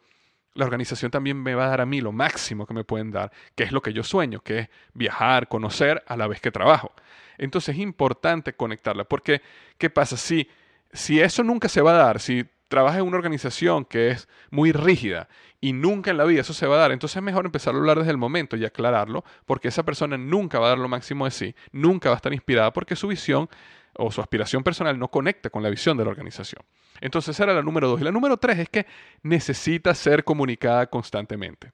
la 0.54 0.64
organización 0.64 1.10
también 1.10 1.40
me 1.42 1.54
va 1.54 1.66
a 1.66 1.68
dar 1.68 1.80
a 1.80 1.86
mí 1.86 2.00
lo 2.00 2.12
máximo 2.12 2.66
que 2.66 2.74
me 2.74 2.84
pueden 2.84 3.10
dar, 3.10 3.32
que 3.54 3.62
es 3.64 3.72
lo 3.72 3.80
que 3.80 3.92
yo 3.92 4.02
sueño, 4.02 4.40
que 4.40 4.58
es 4.58 4.68
viajar, 4.92 5.48
conocer 5.48 6.02
a 6.06 6.16
la 6.16 6.26
vez 6.26 6.40
que 6.40 6.50
trabajo. 6.50 6.92
Entonces 7.38 7.76
es 7.76 7.80
importante 7.80 8.52
conectarla, 8.52 9.04
porque 9.04 9.40
¿qué 9.78 9.88
pasa? 9.88 10.16
Si, 10.16 10.48
si 10.92 11.20
eso 11.20 11.44
nunca 11.44 11.68
se 11.68 11.80
va 11.80 11.92
a 11.92 11.94
dar, 11.94 12.20
si 12.20 12.44
trabajas 12.70 13.00
en 13.00 13.06
una 13.06 13.16
organización 13.16 13.84
que 13.84 14.08
es 14.10 14.28
muy 14.50 14.72
rígida 14.72 15.28
y 15.60 15.74
nunca 15.74 16.10
en 16.10 16.16
la 16.16 16.24
vida 16.24 16.40
eso 16.40 16.54
se 16.54 16.66
va 16.66 16.76
a 16.76 16.78
dar, 16.78 16.92
entonces 16.92 17.16
es 17.16 17.22
mejor 17.22 17.44
empezar 17.44 17.74
a 17.74 17.78
hablar 17.78 17.98
desde 17.98 18.12
el 18.12 18.16
momento 18.16 18.56
y 18.56 18.64
aclararlo, 18.64 19.24
porque 19.44 19.68
esa 19.68 19.82
persona 19.82 20.16
nunca 20.16 20.58
va 20.58 20.66
a 20.66 20.68
dar 20.70 20.78
lo 20.78 20.88
máximo 20.88 21.26
de 21.26 21.32
sí, 21.32 21.54
nunca 21.72 22.08
va 22.08 22.14
a 22.14 22.16
estar 22.16 22.32
inspirada 22.32 22.72
porque 22.72 22.96
su 22.96 23.08
visión 23.08 23.50
o 23.94 24.10
su 24.10 24.20
aspiración 24.20 24.62
personal 24.62 24.98
no 24.98 25.08
conecta 25.08 25.50
con 25.50 25.62
la 25.62 25.68
visión 25.68 25.96
de 25.96 26.04
la 26.04 26.10
organización. 26.10 26.62
Entonces 27.00 27.38
era 27.40 27.52
la 27.52 27.62
número 27.62 27.88
dos. 27.88 28.00
Y 28.00 28.04
la 28.04 28.12
número 28.12 28.36
tres 28.36 28.58
es 28.60 28.68
que 28.68 28.86
necesita 29.22 29.92
ser 29.94 30.22
comunicada 30.22 30.86
constantemente. 30.86 31.72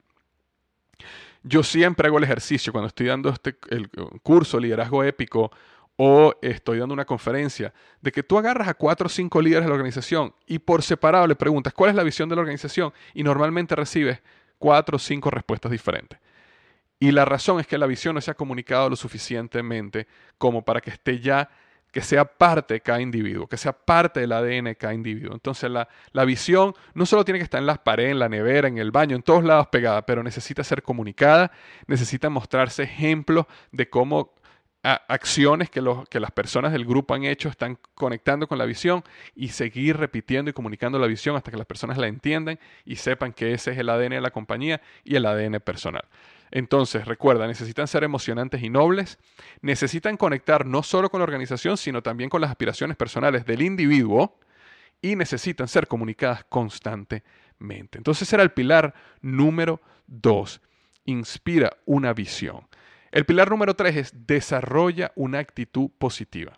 Yo 1.43 1.62
siempre 1.62 2.09
hago 2.09 2.19
el 2.19 2.25
ejercicio 2.25 2.73
cuando 2.73 2.88
estoy 2.88 3.07
dando 3.07 3.29
este, 3.29 3.57
el 3.69 3.91
curso 4.23 4.59
Liderazgo 4.59 5.05
Épico 5.05 5.53
o 5.97 6.35
estoy 6.43 6.79
dando 6.79 6.93
una 6.93 7.05
conferencia, 7.05 7.73
de 8.00 8.12
que 8.12 8.23
tú 8.23 8.38
agarras 8.38 8.69
a 8.69 8.75
cuatro 8.75 9.07
o 9.07 9.11
cinco 9.11 9.40
líderes 9.40 9.64
de 9.64 9.68
la 9.68 9.75
organización 9.75 10.35
y 10.47 10.59
por 10.59 10.83
separado 10.83 11.27
le 11.27 11.37
preguntas 11.37 11.73
cuál 11.73 11.90
es 11.90 11.97
la 11.97 12.03
visión 12.03 12.29
de 12.29 12.37
la 12.37 12.42
organización 12.42 12.92
y 13.14 13.23
normalmente 13.23 13.75
recibes 13.75 14.20
cuatro 14.59 14.97
o 14.97 14.99
cinco 14.99 15.31
respuestas 15.31 15.73
diferentes. 15.73 16.18
Y 16.99 17.11
la 17.11 17.25
razón 17.25 17.61
es 17.61 17.66
que 17.66 17.79
la 17.79 17.87
visión 17.87 18.14
no 18.14 18.20
se 18.20 18.31
ha 18.31 18.35
comunicado 18.35 18.88
lo 18.88 18.97
suficientemente 18.97 20.07
como 20.38 20.62
para 20.64 20.81
que 20.81 20.90
esté 20.90 21.20
ya 21.20 21.51
que 21.92 22.03
sea 22.03 22.27
parte 22.27 22.75
de 22.75 22.81
cada 22.83 23.01
individuo, 23.01 23.47
que 23.47 23.57
sea 23.57 23.73
parte 23.73 24.20
del 24.20 24.33
ADN 24.33 24.64
de 24.64 24.77
cada 24.77 24.92
individuo. 24.92 25.33
Entonces 25.33 25.70
la, 25.70 25.88
la, 26.12 26.27
visión 26.27 26.75
no 26.92 27.07
solo 27.07 27.25
tiene 27.25 27.38
que 27.38 27.44
estar 27.44 27.59
en 27.59 27.66
las 27.66 27.79
paredes, 27.79 28.11
en 28.11 28.18
la 28.18 28.29
nevera, 28.29 28.68
en 28.68 28.77
el 28.77 28.90
baño, 28.90 29.16
en 29.16 29.23
todos 29.23 29.42
lados 29.44 29.68
pegada, 29.68 30.05
pero 30.05 30.23
necesita 30.23 30.62
ser 30.62 30.83
comunicada, 30.83 31.53
necesita 31.87 32.29
mostrarse 32.29 32.83
ejemplos 32.83 33.47
de 33.73 33.88
cómo 33.88 34.35
acciones 34.87 35.68
que, 35.68 35.81
los, 35.81 36.09
que 36.09 36.20
las 36.20 36.31
personas 36.31 36.72
del 36.72 36.85
grupo 36.85 37.14
han 37.14 37.25
hecho 37.25 37.49
están 37.49 37.79
conectando 37.94 38.46
con 38.46 38.59
la 38.59 38.64
visión 38.64 39.03
y 39.35 39.49
seguir 39.49 39.96
repitiendo 39.96 40.51
y 40.51 40.55
comunicando 40.55 40.99
la 40.99 41.07
visión 41.07 41.37
hasta 41.37 41.51
que 41.51 41.57
las 41.57 41.66
personas 41.66 41.99
la 41.99 42.07
entiendan 42.07 42.59
y 42.85 42.96
sepan 42.96 43.33
que 43.33 43.53
ese 43.53 43.72
es 43.72 43.79
el 43.79 43.88
ADN 43.88 44.11
de 44.11 44.20
la 44.20 44.31
compañía 44.31 44.81
y 45.05 45.16
el 45.16 45.27
ADN 45.27 45.61
personal. 45.61 46.05
Entonces, 46.51 47.07
recuerda, 47.07 47.46
necesitan 47.46 47.88
ser 47.88 48.05
emocionantes 48.05 48.62
y 48.62 48.70
nobles, 48.70 49.18
necesitan 49.61 50.16
conectar 50.16 50.64
no 50.64 50.83
solo 50.83 51.11
con 51.11 51.20
la 51.20 51.25
organización, 51.25 51.77
sino 51.77 52.03
también 52.03 52.31
con 52.31 52.40
las 52.40 52.51
aspiraciones 52.51 52.96
personales 52.96 53.44
del 53.44 53.62
individuo 53.62 54.38
y 55.03 55.16
necesitan 55.16 55.68
ser 55.68 55.88
comunicadas 55.88 56.44
constantemente. 56.49 57.99
Entonces 57.99 58.33
era 58.33 58.42
el 58.42 58.53
pilar 58.53 58.94
número 59.20 59.81
dos, 60.07 60.61
inspira 61.05 61.77
una 61.85 62.12
visión. 62.12 62.66
El 63.16 63.24
pilar 63.24 63.48
número 63.48 63.72
tres 63.72 63.96
es 63.96 64.26
desarrolla 64.26 65.11
una 65.16 65.38
actitud 65.38 65.88
positiva. 65.98 66.52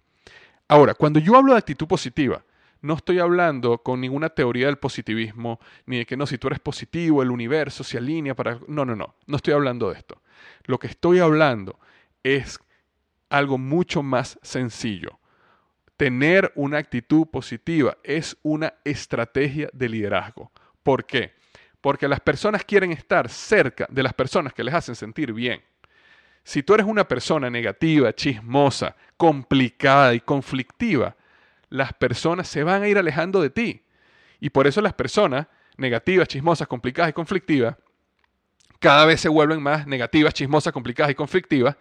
Ahora, 0.67 0.95
cuando 0.95 1.21
yo 1.21 1.37
hablo 1.37 1.53
de 1.53 1.61
actitud 1.61 1.87
positiva, 1.87 2.45
no 2.81 2.95
estoy 2.95 3.21
hablando 3.21 3.79
con 3.79 4.01
ninguna 4.01 4.31
teoría 4.31 4.67
del 4.67 4.77
positivismo, 4.77 5.61
ni 5.87 5.99
de 5.99 6.05
que 6.05 6.17
no, 6.17 6.27
si 6.27 6.37
tú 6.37 6.49
eres 6.49 6.59
positivo, 6.59 7.23
el 7.23 7.31
universo 7.31 7.85
se 7.85 7.99
alinea 7.99 8.35
para... 8.35 8.59
No, 8.67 8.85
no, 8.85 8.97
no, 8.97 9.15
no 9.29 9.37
estoy 9.37 9.55
hablando 9.55 9.89
de 9.89 9.99
esto. 9.99 10.21
Lo 10.65 10.81
que 10.81 10.89
estoy 10.89 11.21
hablando 11.21 11.79
es 12.25 12.59
algo 13.31 13.57
mucho 13.57 14.03
más 14.03 14.37
sencillo. 14.43 15.21
Tener 15.97 16.51
una 16.57 16.79
actitud 16.79 17.29
positiva 17.29 17.99
es 18.03 18.37
una 18.43 18.75
estrategia 18.83 19.71
de 19.73 19.89
liderazgo. 19.89 20.51
¿Por 20.83 21.07
qué? 21.07 21.35
Porque 21.81 22.09
las 22.09 22.19
personas 22.19 22.65
quieren 22.65 22.91
estar 22.91 23.29
cerca 23.29 23.87
de 23.89 24.03
las 24.03 24.13
personas 24.13 24.53
que 24.53 24.65
les 24.65 24.75
hacen 24.75 24.97
sentir 24.97 25.33
bien. 25.33 25.63
Si 26.49 26.63
tú 26.63 26.73
eres 26.73 26.87
una 26.87 27.07
persona 27.07 27.51
negativa, 27.51 28.11
chismosa, 28.15 28.97
complicada 29.19 30.15
y 30.15 30.21
conflictiva, 30.21 31.15
las 31.69 31.93
personas 31.93 32.49
se 32.49 32.63
van 32.63 32.83
a 32.83 32.89
ir 32.89 32.97
alejando 32.97 33.43
de 33.43 33.51
ti. 33.51 33.83
Y 34.41 34.49
por 34.49 34.67
eso 34.67 34.81
las 34.81 34.95
personas 34.95 35.47
negativas, 35.77 36.27
chismosas, 36.27 36.67
complicadas 36.67 37.11
y 37.11 37.13
conflictivas, 37.13 37.77
cada 38.79 39.05
vez 39.05 39.21
se 39.21 39.29
vuelven 39.29 39.63
más 39.63 39.87
negativas, 39.87 40.33
chismosas, 40.33 40.73
complicadas 40.73 41.13
y 41.13 41.15
conflictivas, 41.15 41.77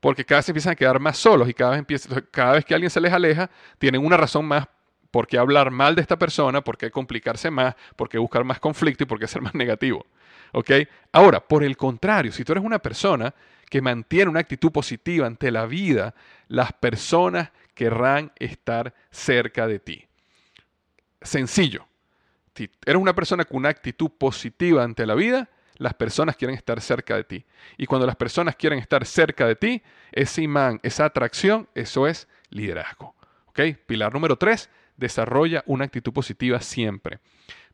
porque 0.00 0.24
cada 0.24 0.38
vez 0.38 0.46
se 0.46 0.52
empiezan 0.52 0.72
a 0.72 0.76
quedar 0.76 0.98
más 0.98 1.18
solos 1.18 1.46
y 1.46 1.52
cada 1.52 1.78
vez, 1.78 2.08
cada 2.30 2.52
vez 2.52 2.64
que 2.64 2.72
alguien 2.72 2.88
se 2.88 3.02
les 3.02 3.12
aleja, 3.12 3.50
tienen 3.78 4.02
una 4.02 4.16
razón 4.16 4.46
más 4.46 4.66
por 5.10 5.26
qué 5.26 5.36
hablar 5.36 5.70
mal 5.70 5.94
de 5.94 6.00
esta 6.00 6.18
persona, 6.18 6.62
por 6.62 6.78
qué 6.78 6.90
complicarse 6.90 7.50
más, 7.50 7.74
por 7.96 8.08
qué 8.08 8.16
buscar 8.16 8.44
más 8.44 8.60
conflicto 8.60 9.04
y 9.04 9.06
por 9.06 9.18
qué 9.18 9.26
ser 9.26 9.42
más 9.42 9.54
negativo. 9.54 10.06
¿Ok? 10.52 10.70
Ahora, 11.12 11.46
por 11.46 11.62
el 11.62 11.76
contrario, 11.76 12.32
si 12.32 12.44
tú 12.44 12.52
eres 12.52 12.64
una 12.64 12.78
persona 12.78 13.34
que 13.68 13.82
mantiene 13.82 14.30
una 14.30 14.40
actitud 14.40 14.70
positiva 14.70 15.26
ante 15.26 15.50
la 15.50 15.66
vida, 15.66 16.14
las 16.48 16.72
personas 16.72 17.50
querrán 17.74 18.32
estar 18.36 18.94
cerca 19.10 19.66
de 19.66 19.78
ti. 19.78 20.06
Sencillo. 21.20 21.86
Si 22.54 22.70
eres 22.86 23.00
una 23.00 23.14
persona 23.14 23.44
con 23.44 23.58
una 23.58 23.68
actitud 23.68 24.10
positiva 24.10 24.82
ante 24.82 25.04
la 25.04 25.14
vida, 25.14 25.50
las 25.76 25.94
personas 25.94 26.36
quieren 26.36 26.56
estar 26.56 26.80
cerca 26.80 27.16
de 27.16 27.24
ti. 27.24 27.44
Y 27.76 27.86
cuando 27.86 28.06
las 28.06 28.16
personas 28.16 28.56
quieren 28.56 28.78
estar 28.78 29.04
cerca 29.04 29.46
de 29.46 29.56
ti, 29.56 29.82
ese 30.12 30.42
imán, 30.42 30.80
esa 30.82 31.04
atracción, 31.04 31.68
eso 31.74 32.06
es 32.06 32.28
liderazgo. 32.48 33.14
¿Ok? 33.46 33.60
Pilar 33.86 34.14
número 34.14 34.36
tres, 34.36 34.70
desarrolla 34.96 35.62
una 35.66 35.84
actitud 35.84 36.12
positiva 36.12 36.60
siempre. 36.60 37.18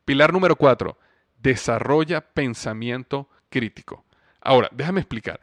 Pilar 0.03 0.33
número 0.33 0.57
cuatro, 0.57 0.97
desarrolla 1.37 2.21
pensamiento 2.21 3.29
crítico. 3.49 4.03
Ahora, 4.41 4.69
déjame 4.73 4.99
explicar. 4.99 5.39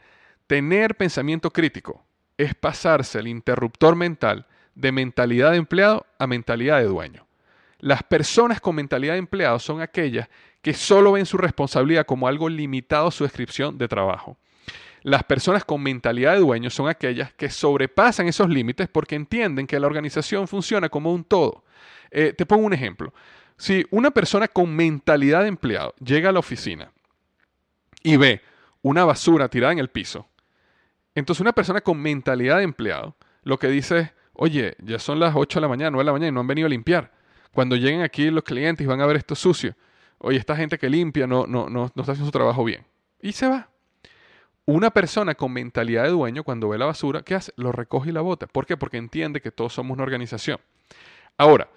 Tener 0.50 0.96
pensamiento 0.96 1.52
crítico 1.52 2.04
es 2.36 2.56
pasarse 2.56 3.20
el 3.20 3.28
interruptor 3.28 3.94
mental 3.94 4.48
de 4.74 4.90
mentalidad 4.90 5.52
de 5.52 5.58
empleado 5.58 6.04
a 6.18 6.26
mentalidad 6.26 6.78
de 6.78 6.86
dueño. 6.86 7.24
Las 7.78 8.02
personas 8.02 8.60
con 8.60 8.74
mentalidad 8.74 9.12
de 9.12 9.20
empleado 9.20 9.60
son 9.60 9.80
aquellas 9.80 10.28
que 10.60 10.74
solo 10.74 11.12
ven 11.12 11.24
su 11.24 11.36
responsabilidad 11.36 12.04
como 12.04 12.26
algo 12.26 12.48
limitado 12.48 13.06
a 13.06 13.12
su 13.12 13.22
descripción 13.22 13.78
de 13.78 13.86
trabajo. 13.86 14.38
Las 15.02 15.22
personas 15.22 15.64
con 15.64 15.84
mentalidad 15.84 16.32
de 16.32 16.40
dueño 16.40 16.68
son 16.68 16.88
aquellas 16.88 17.32
que 17.34 17.48
sobrepasan 17.48 18.26
esos 18.26 18.48
límites 18.48 18.88
porque 18.88 19.14
entienden 19.14 19.68
que 19.68 19.78
la 19.78 19.86
organización 19.86 20.48
funciona 20.48 20.88
como 20.88 21.14
un 21.14 21.22
todo. 21.22 21.62
Eh, 22.10 22.34
te 22.36 22.44
pongo 22.44 22.66
un 22.66 22.72
ejemplo. 22.72 23.14
Si 23.56 23.86
una 23.92 24.10
persona 24.10 24.48
con 24.48 24.74
mentalidad 24.74 25.42
de 25.42 25.48
empleado 25.48 25.94
llega 26.04 26.30
a 26.30 26.32
la 26.32 26.40
oficina 26.40 26.90
y 28.02 28.16
ve 28.16 28.42
una 28.82 29.04
basura 29.04 29.48
tirada 29.48 29.74
en 29.74 29.78
el 29.78 29.90
piso, 29.90 30.26
entonces 31.14 31.40
una 31.40 31.52
persona 31.52 31.80
con 31.80 32.00
mentalidad 32.00 32.58
de 32.58 32.64
empleado 32.64 33.16
lo 33.42 33.58
que 33.58 33.68
dice 33.68 33.98
es, 33.98 34.12
oye, 34.34 34.76
ya 34.78 34.98
son 34.98 35.20
las 35.20 35.34
8 35.34 35.58
de 35.58 35.62
la 35.62 35.68
mañana, 35.68 35.90
9 35.90 36.02
de 36.02 36.06
la 36.06 36.12
mañana 36.12 36.28
y 36.28 36.32
no 36.32 36.40
han 36.40 36.46
venido 36.46 36.66
a 36.66 36.70
limpiar. 36.70 37.12
Cuando 37.52 37.76
lleguen 37.76 38.02
aquí 38.02 38.30
los 38.30 38.44
clientes 38.44 38.86
van 38.86 39.00
a 39.00 39.06
ver 39.06 39.16
esto 39.16 39.34
sucio, 39.34 39.74
oye, 40.18 40.38
esta 40.38 40.56
gente 40.56 40.78
que 40.78 40.88
limpia 40.88 41.26
no, 41.26 41.46
no, 41.46 41.68
no, 41.68 41.90
no 41.94 42.02
está 42.02 42.12
haciendo 42.12 42.26
su 42.26 42.32
trabajo 42.32 42.64
bien. 42.64 42.84
Y 43.20 43.32
se 43.32 43.48
va. 43.48 43.68
Una 44.66 44.90
persona 44.90 45.34
con 45.34 45.52
mentalidad 45.52 46.04
de 46.04 46.10
dueño, 46.10 46.44
cuando 46.44 46.68
ve 46.68 46.78
la 46.78 46.86
basura, 46.86 47.22
¿qué 47.22 47.34
hace? 47.34 47.52
Lo 47.56 47.72
recoge 47.72 48.10
y 48.10 48.12
la 48.12 48.20
bota. 48.20 48.46
¿Por 48.46 48.66
qué? 48.66 48.76
Porque 48.76 48.98
entiende 48.98 49.40
que 49.40 49.50
todos 49.50 49.72
somos 49.72 49.94
una 49.94 50.04
organización. 50.04 50.58
Ahora, 51.36 51.68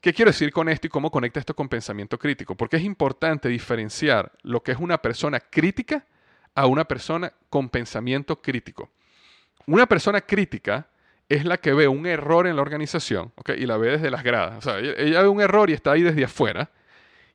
¿qué 0.00 0.12
quiero 0.12 0.30
decir 0.30 0.50
con 0.50 0.68
esto 0.68 0.88
y 0.88 0.90
cómo 0.90 1.10
conecta 1.10 1.38
esto 1.38 1.54
con 1.54 1.68
pensamiento 1.68 2.18
crítico? 2.18 2.56
Porque 2.56 2.76
es 2.76 2.82
importante 2.82 3.48
diferenciar 3.48 4.32
lo 4.42 4.62
que 4.62 4.72
es 4.72 4.78
una 4.78 4.98
persona 4.98 5.38
crítica 5.38 6.06
a 6.58 6.66
una 6.66 6.84
persona 6.84 7.32
con 7.50 7.68
pensamiento 7.68 8.42
crítico. 8.42 8.90
Una 9.66 9.86
persona 9.86 10.20
crítica 10.20 10.88
es 11.28 11.44
la 11.44 11.58
que 11.58 11.72
ve 11.72 11.86
un 11.86 12.04
error 12.04 12.48
en 12.48 12.56
la 12.56 12.62
organización 12.62 13.32
y 13.56 13.64
la 13.64 13.76
ve 13.76 13.92
desde 13.92 14.10
las 14.10 14.24
gradas. 14.24 14.58
O 14.58 14.62
sea, 14.62 14.80
ella 14.80 15.22
ve 15.22 15.28
un 15.28 15.40
error 15.40 15.70
y 15.70 15.74
está 15.74 15.92
ahí 15.92 16.02
desde 16.02 16.24
afuera 16.24 16.68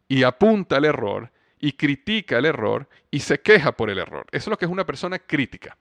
y 0.10 0.24
apunta 0.24 0.76
al 0.76 0.84
error 0.84 1.32
y 1.58 1.72
critica 1.72 2.38
el 2.38 2.44
error 2.44 2.90
y 3.12 3.22
se 3.22 3.40
queja 3.40 3.72
por 3.72 3.90
el 3.90 4.00
error. 4.00 4.26
Eso 4.34 4.44
es 4.44 4.48
lo 4.48 4.58
que 4.58 4.66
es 4.66 4.72
una 4.72 4.86
persona 4.86 5.18
crítica. 5.18 5.78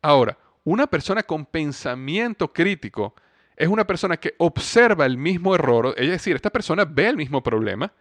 Ahora, 0.00 0.38
una 0.62 0.86
persona 0.86 1.24
con 1.24 1.46
pensamiento 1.46 2.52
crítico 2.52 3.16
es 3.56 3.66
una 3.66 3.88
persona 3.88 4.18
que 4.18 4.36
observa 4.38 5.04
el 5.04 5.18
mismo 5.18 5.52
error, 5.52 5.94
es 5.96 6.10
decir, 6.10 6.36
esta 6.36 6.50
persona 6.50 6.84
ve 6.84 7.08
el 7.08 7.16
mismo 7.16 7.42
problema, 7.42 7.92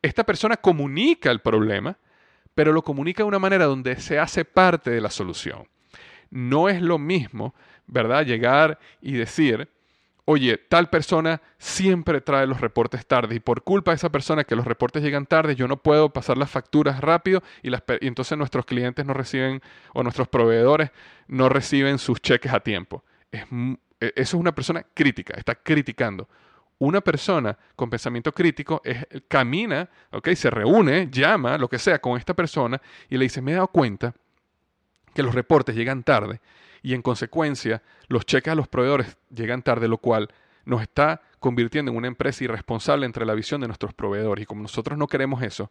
esta 0.00 0.24
persona 0.24 0.56
comunica 0.56 1.30
el 1.30 1.40
problema, 1.40 1.98
pero 2.54 2.72
lo 2.72 2.82
comunica 2.82 3.22
de 3.22 3.28
una 3.28 3.38
manera 3.38 3.66
donde 3.66 3.96
se 4.00 4.18
hace 4.18 4.44
parte 4.44 4.90
de 4.90 5.00
la 5.00 5.10
solución. 5.10 5.68
No 6.30 6.68
es 6.68 6.80
lo 6.80 6.98
mismo, 6.98 7.54
¿verdad? 7.86 8.24
Llegar 8.24 8.78
y 9.00 9.12
decir, 9.12 9.68
oye, 10.24 10.56
tal 10.56 10.88
persona 10.88 11.42
siempre 11.58 12.20
trae 12.20 12.46
los 12.46 12.60
reportes 12.60 13.06
tarde 13.06 13.34
y 13.34 13.40
por 13.40 13.62
culpa 13.62 13.90
de 13.90 13.96
esa 13.96 14.10
persona 14.10 14.44
que 14.44 14.56
los 14.56 14.64
reportes 14.64 15.02
llegan 15.02 15.26
tarde, 15.26 15.56
yo 15.56 15.68
no 15.68 15.78
puedo 15.78 16.10
pasar 16.10 16.38
las 16.38 16.50
facturas 16.50 17.00
rápido 17.00 17.42
y, 17.62 17.70
entonces 18.06 18.38
nuestros 18.38 18.64
clientes 18.64 19.04
no 19.04 19.14
reciben 19.14 19.60
o 19.94 20.02
nuestros 20.02 20.28
proveedores 20.28 20.90
no 21.26 21.48
reciben 21.48 21.98
sus 21.98 22.20
cheques 22.20 22.52
a 22.52 22.60
tiempo. 22.60 23.04
E, 23.30 23.44
eso 24.00 24.12
es 24.16 24.34
una 24.34 24.54
persona 24.54 24.84
crítica, 24.94 25.34
está 25.36 25.54
criticando. 25.54 26.28
Una 26.82 27.00
persona 27.00 27.56
con 27.76 27.88
pensamiento 27.88 28.34
crítico 28.34 28.82
camina, 29.28 29.88
okay, 30.10 30.34
se 30.34 30.50
reúne, 30.50 31.08
llama, 31.12 31.56
lo 31.56 31.68
que 31.68 31.78
sea, 31.78 32.00
con 32.00 32.18
esta 32.18 32.34
persona 32.34 32.82
y 33.08 33.16
le 33.16 33.26
dice, 33.26 33.40
me 33.40 33.52
he 33.52 33.54
dado 33.54 33.68
cuenta 33.68 34.12
que 35.14 35.22
los 35.22 35.32
reportes 35.32 35.76
llegan 35.76 36.02
tarde 36.02 36.40
y 36.82 36.94
en 36.94 37.02
consecuencia 37.02 37.82
los 38.08 38.26
cheques 38.26 38.50
a 38.50 38.56
los 38.56 38.66
proveedores 38.66 39.16
llegan 39.32 39.62
tarde, 39.62 39.86
lo 39.86 39.98
cual 39.98 40.28
nos 40.64 40.82
está 40.82 41.22
convirtiendo 41.38 41.92
en 41.92 41.98
una 41.98 42.08
empresa 42.08 42.42
irresponsable 42.42 43.06
entre 43.06 43.26
la 43.26 43.34
visión 43.34 43.60
de 43.60 43.68
nuestros 43.68 43.94
proveedores. 43.94 44.42
Y 44.42 44.46
como 44.46 44.62
nosotros 44.62 44.98
no 44.98 45.06
queremos 45.06 45.40
eso, 45.40 45.70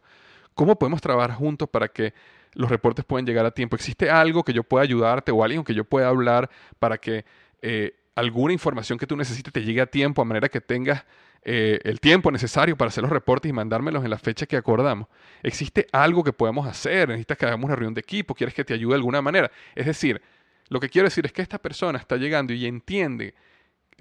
¿cómo 0.54 0.78
podemos 0.78 1.02
trabajar 1.02 1.34
juntos 1.34 1.68
para 1.68 1.88
que 1.88 2.14
los 2.54 2.70
reportes 2.70 3.04
puedan 3.04 3.26
llegar 3.26 3.44
a 3.44 3.50
tiempo? 3.50 3.76
¿Existe 3.76 4.08
algo 4.08 4.44
que 4.44 4.54
yo 4.54 4.62
pueda 4.62 4.82
ayudarte 4.82 5.30
o 5.30 5.44
alguien 5.44 5.62
que 5.62 5.74
yo 5.74 5.84
pueda 5.84 6.08
hablar 6.08 6.48
para 6.78 6.96
que 6.96 7.26
eh, 7.60 7.96
alguna 8.14 8.52
información 8.52 8.98
que 8.98 9.06
tú 9.06 9.16
necesites 9.16 9.52
te 9.52 9.62
llegue 9.62 9.80
a 9.80 9.86
tiempo, 9.86 10.22
a 10.22 10.24
manera 10.24 10.48
que 10.48 10.60
tengas 10.60 11.04
eh, 11.44 11.80
el 11.84 11.98
tiempo 11.98 12.30
necesario 12.30 12.76
para 12.76 12.88
hacer 12.88 13.02
los 13.02 13.10
reportes 13.10 13.48
y 13.50 13.52
mandármelos 13.52 14.04
en 14.04 14.10
la 14.10 14.18
fecha 14.18 14.46
que 14.46 14.56
acordamos. 14.56 15.08
¿Existe 15.42 15.86
algo 15.92 16.22
que 16.22 16.32
podamos 16.32 16.66
hacer? 16.66 17.08
¿Necesitas 17.08 17.38
que 17.38 17.46
hagamos 17.46 17.64
una 17.64 17.74
reunión 17.74 17.94
de 17.94 18.00
equipo? 18.00 18.34
¿Quieres 18.34 18.54
que 18.54 18.64
te 18.64 18.74
ayude 18.74 18.90
de 18.90 18.96
alguna 18.96 19.22
manera? 19.22 19.50
Es 19.74 19.86
decir, 19.86 20.20
lo 20.68 20.78
que 20.78 20.88
quiero 20.88 21.06
decir 21.06 21.26
es 21.26 21.32
que 21.32 21.42
esta 21.42 21.58
persona 21.58 21.98
está 21.98 22.16
llegando 22.16 22.52
y 22.52 22.66
entiende, 22.66 23.34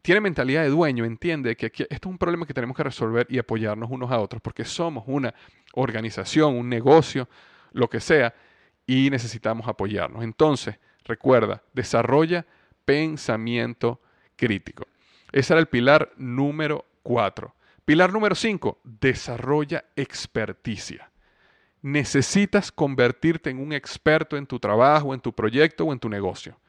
tiene 0.02 0.22
mentalidad 0.22 0.64
de 0.64 0.70
dueño, 0.70 1.04
entiende 1.04 1.56
que 1.56 1.68
esto 1.68 1.86
es 1.90 2.06
un 2.06 2.18
problema 2.18 2.46
que 2.46 2.54
tenemos 2.54 2.78
que 2.78 2.84
resolver 2.84 3.26
y 3.30 3.40
apoyarnos 3.40 3.90
unos 3.90 4.12
a 4.12 4.20
otros, 4.20 4.42
porque 4.42 4.64
somos 4.64 5.04
una 5.08 5.34
organización, 5.74 6.56
un 6.56 6.70
negocio, 6.70 7.28
lo 7.72 7.90
que 7.90 8.00
sea, 8.00 8.34
y 8.86 9.10
necesitamos 9.10 9.68
apoyarnos. 9.68 10.24
Entonces, 10.24 10.78
recuerda, 11.06 11.64
desarrolla 11.74 12.46
pensamiento 12.86 14.02
crítico. 14.36 14.88
Ese 15.32 15.54
era 15.54 15.60
el 15.60 15.68
pilar 15.68 16.12
número 16.18 16.86
cuatro. 17.04 17.56
Pilar 17.86 18.12
número 18.14 18.36
cinco, 18.36 18.80
desarrolla 18.84 19.86
experticia 19.96 21.12
necesitas 21.82 22.72
convertirte 22.72 23.50
en 23.50 23.60
un 23.60 23.74
experto 23.74 24.38
en 24.38 24.46
tu 24.46 24.60
trabajo, 24.60 25.14
en 25.14 25.20
tu 25.20 25.34
proyecto 25.34 25.86
o 25.86 25.94
en 25.94 26.00
tu 26.00 26.10
negocio. 26.10 26.60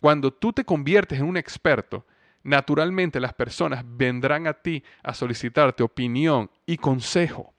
Cuando 0.00 0.32
tú 0.32 0.52
te 0.52 0.64
conviertes 0.64 1.18
en 1.18 1.26
un 1.26 1.36
experto, 1.36 2.04
naturalmente 2.42 3.20
las 3.20 3.32
personas 3.32 3.84
vendrán 3.86 4.46
a 4.46 4.52
ti 4.52 4.82
a 5.02 5.14
solicitarte 5.14 5.82
opinión 5.82 6.50
y 6.66 6.76
consejo. 6.76 7.52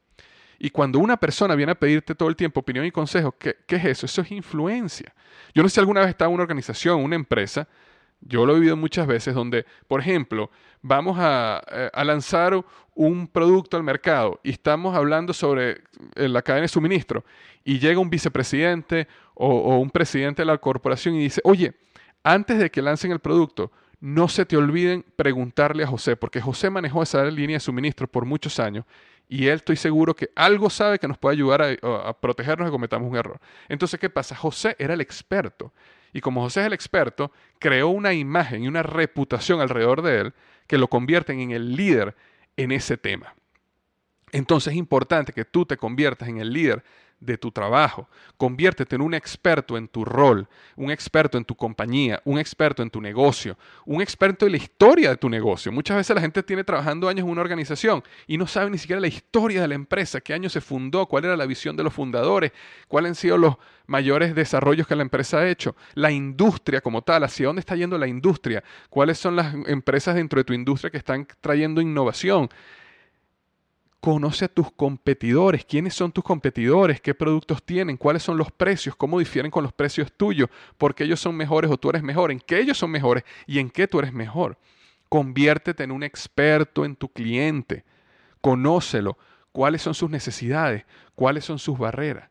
Y 0.59 0.69
cuando 0.71 0.99
una 0.99 1.17
persona 1.17 1.55
viene 1.55 1.73
a 1.73 1.79
pedirte 1.79 2.15
todo 2.15 2.29
el 2.29 2.35
tiempo 2.35 2.61
opinión 2.61 2.85
y 2.85 2.91
consejo, 2.91 3.35
¿qué, 3.37 3.57
es 3.67 3.85
eso? 3.85 4.05
Eso 4.05 4.21
es 4.21 4.31
influencia. 4.31 5.13
Yo 5.53 5.61
no 5.61 5.69
sé 5.69 5.75
si 5.75 5.79
alguna 5.79 6.01
vez 6.01 6.09
estado 6.09 6.29
en 6.29 6.35
una 6.35 6.43
organización, 6.43 7.03
una 7.03 7.15
empresa, 7.15 7.67
yo 8.21 8.45
lo 8.45 8.53
he 8.53 8.59
vivido 8.59 8.75
muchas 8.75 9.07
veces 9.07 9.35
donde, 9.35 9.65
por 9.87 10.01
ejemplo, 10.01 10.49
vamos 10.81 11.17
a, 11.19 11.61
eh, 11.71 11.89
lanzar 12.03 12.63
un 12.95 13.27
producto 13.27 13.77
al 13.77 13.83
mercado 13.83 14.39
y 14.43 14.51
estamos 14.51 14.95
hablando 14.95 15.33
sobre 15.33 15.81
eh, 16.15 16.27
la 16.27 16.41
cadena 16.41 16.63
de 16.63 16.67
suministro 16.69 17.23
y 17.63 17.79
llega 17.79 17.99
un 17.99 18.09
vicepresidente 18.09 19.07
o, 19.33 19.77
un 19.77 19.89
presidente 19.89 20.41
de 20.41 20.47
la 20.47 20.57
corporación 20.57 21.15
y 21.15 21.19
dice, 21.19 21.41
oye, 21.43 21.73
antes 22.23 22.57
de 22.57 22.71
que 22.71 22.81
lancen 22.81 23.11
el 23.11 23.19
producto, 23.19 23.71
no 23.99 24.27
se 24.27 24.45
te 24.45 24.57
olviden 24.57 25.03
preguntarle 25.15 25.83
a 25.83 25.87
José, 25.87 26.15
porque 26.15 26.41
José 26.41 26.69
manejó 26.69 27.03
esa 27.03 27.25
línea 27.25 27.57
de 27.57 27.59
suministro 27.59 28.07
por 28.07 28.25
muchos 28.25 28.59
años 28.59 28.85
y 29.29 29.47
él 29.47 29.55
estoy 29.55 29.75
seguro 29.75 30.15
que 30.15 30.29
algo 30.35 30.69
sabe 30.69 30.99
que 30.99 31.07
nos 31.07 31.17
puede 31.17 31.35
ayudar 31.35 31.61
a, 31.61 32.13
protegernos 32.13 32.67
de 32.67 32.71
cometamos 32.71 33.09
un 33.09 33.17
error. 33.17 33.39
Entonces, 33.67 33.99
¿qué 33.99 34.09
pasa? 34.09 34.35
José 34.35 34.75
era 34.79 34.93
el 34.93 35.01
experto. 35.01 35.73
Y 36.13 36.21
como 36.21 36.41
José 36.41 36.61
es 36.61 36.67
el 36.67 36.73
experto, 36.73 37.31
creó 37.59 37.89
una 37.89 38.13
imagen 38.13 38.63
y 38.63 38.67
una 38.67 38.83
reputación 38.83 39.61
alrededor 39.61 40.01
de 40.01 40.19
él 40.19 40.33
que 40.67 40.77
lo 40.77 40.87
convierten 40.87 41.39
en 41.39 41.51
el 41.51 41.75
líder 41.75 42.15
en 42.57 42.71
ese 42.71 42.97
tema. 42.97 43.35
Entonces 44.31 44.73
es 44.73 44.77
importante 44.77 45.33
que 45.33 45.45
tú 45.45 45.65
te 45.65 45.77
conviertas 45.77 46.27
en 46.27 46.37
el 46.37 46.51
líder 46.51 46.83
de 47.19 47.37
tu 47.37 47.51
trabajo. 47.51 48.07
Conviértete 48.37 48.95
en 48.95 49.01
un 49.01 49.13
experto 49.13 49.77
en 49.77 49.87
tu 49.87 50.05
rol, 50.05 50.47
un 50.75 50.91
experto 50.91 51.37
en 51.37 51.45
tu 51.45 51.55
compañía, 51.55 52.21
un 52.25 52.37
experto 52.37 52.83
en 52.83 52.89
tu 52.89 53.01
negocio, 53.01 53.57
un 53.85 54.01
experto 54.01 54.45
en 54.45 54.51
la 54.51 54.57
historia 54.57 55.09
de 55.09 55.17
tu 55.17 55.29
negocio. 55.29 55.71
Muchas 55.71 55.97
veces 55.97 56.15
la 56.15 56.21
gente 56.21 56.43
tiene 56.43 56.63
trabajando 56.63 57.09
años 57.09 57.25
en 57.25 57.31
una 57.31 57.41
organización 57.41 58.03
y 58.27 58.37
no 58.37 58.45
sabe 58.47 58.69
ni 58.69 58.77
siquiera 58.77 58.99
la 58.99 59.07
historia 59.07 59.61
de 59.61 59.67
la 59.67 59.75
empresa, 59.75 60.21
qué 60.21 60.33
año 60.33 60.49
se 60.49 60.61
fundó, 60.61 61.07
cuál 61.07 61.25
era 61.25 61.37
la 61.37 61.45
visión 61.45 61.75
de 61.75 61.83
los 61.83 61.93
fundadores, 61.93 62.51
cuáles 62.87 63.09
han 63.09 63.15
sido 63.15 63.37
los 63.37 63.55
mayores 63.87 64.35
desarrollos 64.35 64.85
que 64.85 64.95
la 64.95 65.01
empresa 65.01 65.39
ha 65.39 65.49
hecho, 65.49 65.75
la 65.95 66.11
industria 66.11 66.81
como 66.81 67.01
tal, 67.01 67.23
hacia 67.23 67.47
dónde 67.47 67.61
está 67.61 67.75
yendo 67.75 67.97
la 67.97 68.07
industria, 68.07 68.63
cuáles 68.89 69.17
son 69.17 69.35
las 69.35 69.55
empresas 69.65 70.15
dentro 70.15 70.39
de 70.39 70.43
tu 70.43 70.53
industria 70.53 70.91
que 70.91 70.97
están 70.97 71.27
trayendo 71.41 71.81
innovación. 71.81 72.49
Conoce 74.07 74.45
a 74.45 74.47
tus 74.47 74.71
competidores, 74.71 75.65
quiénes 75.65 75.93
son 75.93 76.13
tus 76.13 76.23
competidores, 76.23 77.01
qué 77.01 77.13
productos 77.13 77.61
tienen, 77.61 77.97
cuáles 77.97 78.23
son 78.23 78.37
los 78.37 78.49
precios, 78.53 78.95
cómo 78.95 79.19
difieren 79.19 79.51
con 79.51 79.65
los 79.65 79.73
precios 79.73 80.13
tuyos, 80.13 80.49
por 80.77 80.95
qué 80.95 81.03
ellos 81.03 81.19
son 81.19 81.35
mejores 81.35 81.69
o 81.69 81.77
tú 81.77 81.89
eres 81.89 82.01
mejor, 82.01 82.31
en 82.31 82.39
qué 82.39 82.57
ellos 82.57 82.77
son 82.77 82.89
mejores 82.89 83.25
y 83.45 83.59
en 83.59 83.69
qué 83.69 83.85
tú 83.85 83.99
eres 83.99 84.13
mejor. 84.13 84.57
Conviértete 85.09 85.83
en 85.83 85.91
un 85.91 86.03
experto 86.03 86.85
en 86.85 86.95
tu 86.95 87.09
cliente. 87.09 87.83
Conócelo, 88.39 89.17
cuáles 89.51 89.81
son 89.81 89.93
sus 89.93 90.09
necesidades, 90.09 90.85
cuáles 91.13 91.43
son 91.43 91.59
sus 91.59 91.77
barreras. 91.77 92.29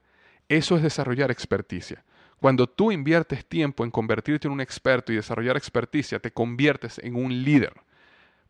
Eso 0.48 0.76
es 0.76 0.82
desarrollar 0.82 1.30
experticia. 1.30 2.02
Cuando 2.40 2.66
tú 2.66 2.90
inviertes 2.90 3.44
tiempo 3.44 3.84
en 3.84 3.90
convertirte 3.90 4.48
en 4.48 4.52
un 4.52 4.62
experto 4.62 5.12
y 5.12 5.16
desarrollar 5.16 5.58
experticia, 5.58 6.20
te 6.20 6.30
conviertes 6.30 6.98
en 7.00 7.16
un 7.16 7.42
líder 7.44 7.74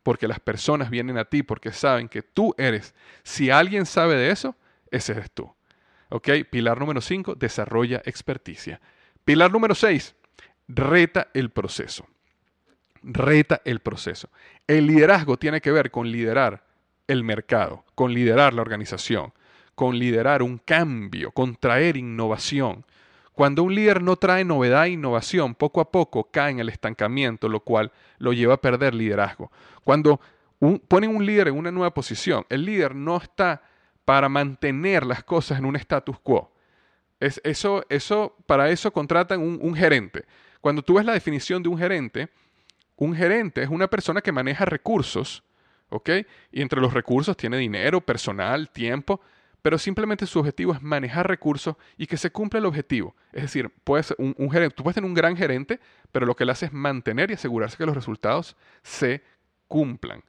porque 0.07 0.29
las 0.29 0.39
personas 0.39 0.89
vienen 0.89 1.19
a 1.19 1.25
ti 1.25 1.43
porque 1.43 1.73
saben 1.73 2.09
que 2.09 2.23
tú 2.23 2.55
eres. 2.59 2.95
Si 3.25 3.51
alguien 3.51 3.87
sabe 3.87 4.15
de 4.15 4.31
eso, 4.31 4.55
ese 4.93 5.11
eres 5.11 5.33
tú. 5.33 5.53
¿Ok? 6.11 6.29
Pilar 6.49 6.79
número 6.79 7.01
5, 7.01 7.35
desarrolla 7.35 8.03
experticia. 8.05 8.81
Pilar 9.25 9.51
número 9.51 9.75
6, 9.75 10.15
reta 10.69 11.27
el 11.35 11.51
proceso. 11.51 12.07
Reta 13.03 13.61
el 13.65 13.81
proceso. 13.81 14.31
El 14.69 14.87
liderazgo 14.87 15.39
tiene 15.39 15.61
que 15.61 15.73
ver 15.73 15.91
con 15.91 16.09
liderar 16.09 16.65
el 17.09 17.25
mercado, 17.25 17.85
con 17.97 18.15
liderar 18.15 18.55
la 18.55 18.63
organización, 18.63 19.33
con 19.75 19.99
liderar 19.99 20.41
un 20.41 20.59
cambio, 20.59 21.33
con 21.33 21.57
traer 21.57 21.97
innovación, 21.97 22.85
Cuando 23.37 23.65
un 23.65 23.75
líder 23.75 24.03
no 24.03 24.17
trae 24.17 24.47
novedad 24.47 24.87
e 24.87 24.93
innovación, 24.93 25.55
poco 25.55 25.83
a 25.83 25.91
poco 25.93 26.31
cae 26.31 26.53
en 26.53 26.59
el 26.59 26.71
estancamiento, 26.71 27.51
lo 27.51 27.61
cual 27.61 27.93
lo 28.17 28.33
lleva 28.33 28.55
a 28.55 28.61
perder 28.63 28.95
liderazgo. 28.95 29.53
Cuando 29.85 30.19
ponen 30.89 31.15
un 31.15 31.27
líder 31.27 31.49
en 31.49 31.59
una 31.59 31.71
nueva 31.71 31.93
posición, 31.93 32.47
el 32.49 32.65
líder 32.65 32.95
no 32.95 33.19
está 33.19 33.61
para 34.07 34.31
mantener 34.31 35.05
las 35.05 35.23
cosas 35.23 35.59
en 35.59 35.67
un 35.67 35.77
status 35.77 36.19
quo. 36.21 36.51
Es, 37.21 37.39
eso, 37.45 37.85
eso, 37.91 38.35
para 38.47 38.71
eso 38.71 38.91
contratan 38.91 39.43
un, 39.43 39.59
un 39.61 39.75
gerente. 39.75 40.25
Cuando 40.63 40.81
tú 40.81 40.95
ves 40.95 41.05
la 41.05 41.13
definición 41.13 41.63
de 41.63 41.69
un 41.69 41.77
gerente, 41.77 42.31
un 42.97 43.15
gerente 43.15 43.63
es 43.63 43.69
una 43.69 43.89
persona 43.89 44.23
que 44.23 44.33
maneja 44.33 44.65
recursos, 44.65 45.45
¿ok? 45.91 46.09
Y 46.53 46.63
entre 46.63 46.81
los 46.81 46.95
recursos 46.95 47.37
tiene 47.37 47.59
dinero, 47.59 48.01
personal, 48.01 48.71
tiempo, 48.71 49.21
pero 49.67 49.79
simplemente 49.79 50.27
su 50.27 50.39
objetivo 50.39 50.73
es 50.75 50.81
manejar 50.81 51.27
recursos 51.27 51.75
y 51.99 52.07
que 52.07 52.17
se 52.17 52.31
cumpla 52.31 52.61
el 52.61 52.67
objetivo. 52.67 53.17
Es 53.33 53.43
decir, 53.43 53.69
puedes, 53.83 54.15
un, 54.17 54.49
gerente, 54.49 54.77
tú 54.77 54.85
puedes 54.85 54.95
tener 54.95 55.09
un 55.09 55.15
gran 55.15 55.37
gerente, 55.37 55.81
pero 56.13 56.25
lo 56.25 56.37
que 56.37 56.45
él 56.45 56.51
hace 56.51 56.67
es 56.67 56.73
mantener 56.73 57.33
y 57.33 57.35
asegurarse 57.35 57.77
que 57.77 57.85
los 57.85 57.97
resultados 57.97 58.57
se 58.85 59.25
cumplan. 59.67 60.23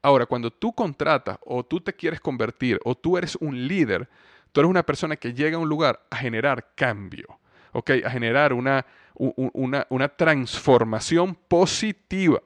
Ahora, 0.00 0.26
cuando 0.26 0.52
tú 0.52 0.72
contratas 0.72 1.38
o 1.44 1.64
tú 1.64 1.80
te 1.80 1.92
quieres 1.92 2.20
convertir 2.20 2.78
o 2.84 2.94
tú 2.94 3.18
eres 3.18 3.34
un 3.40 3.66
líder, 3.66 4.08
tú 4.52 4.60
eres 4.60 4.70
una 4.70 4.84
persona 4.84 5.16
que 5.16 5.34
llega 5.34 5.56
a 5.56 5.60
un 5.60 5.68
lugar 5.68 6.06
a 6.08 6.14
generar 6.14 6.68
cambio, 6.76 7.40
¿ok? 7.72 7.90
A 8.04 8.10
generar 8.10 8.52
una, 8.52 8.86
una, 9.16 9.88
una 9.90 10.08
transformación 10.08 11.34
positiva. 11.48 12.42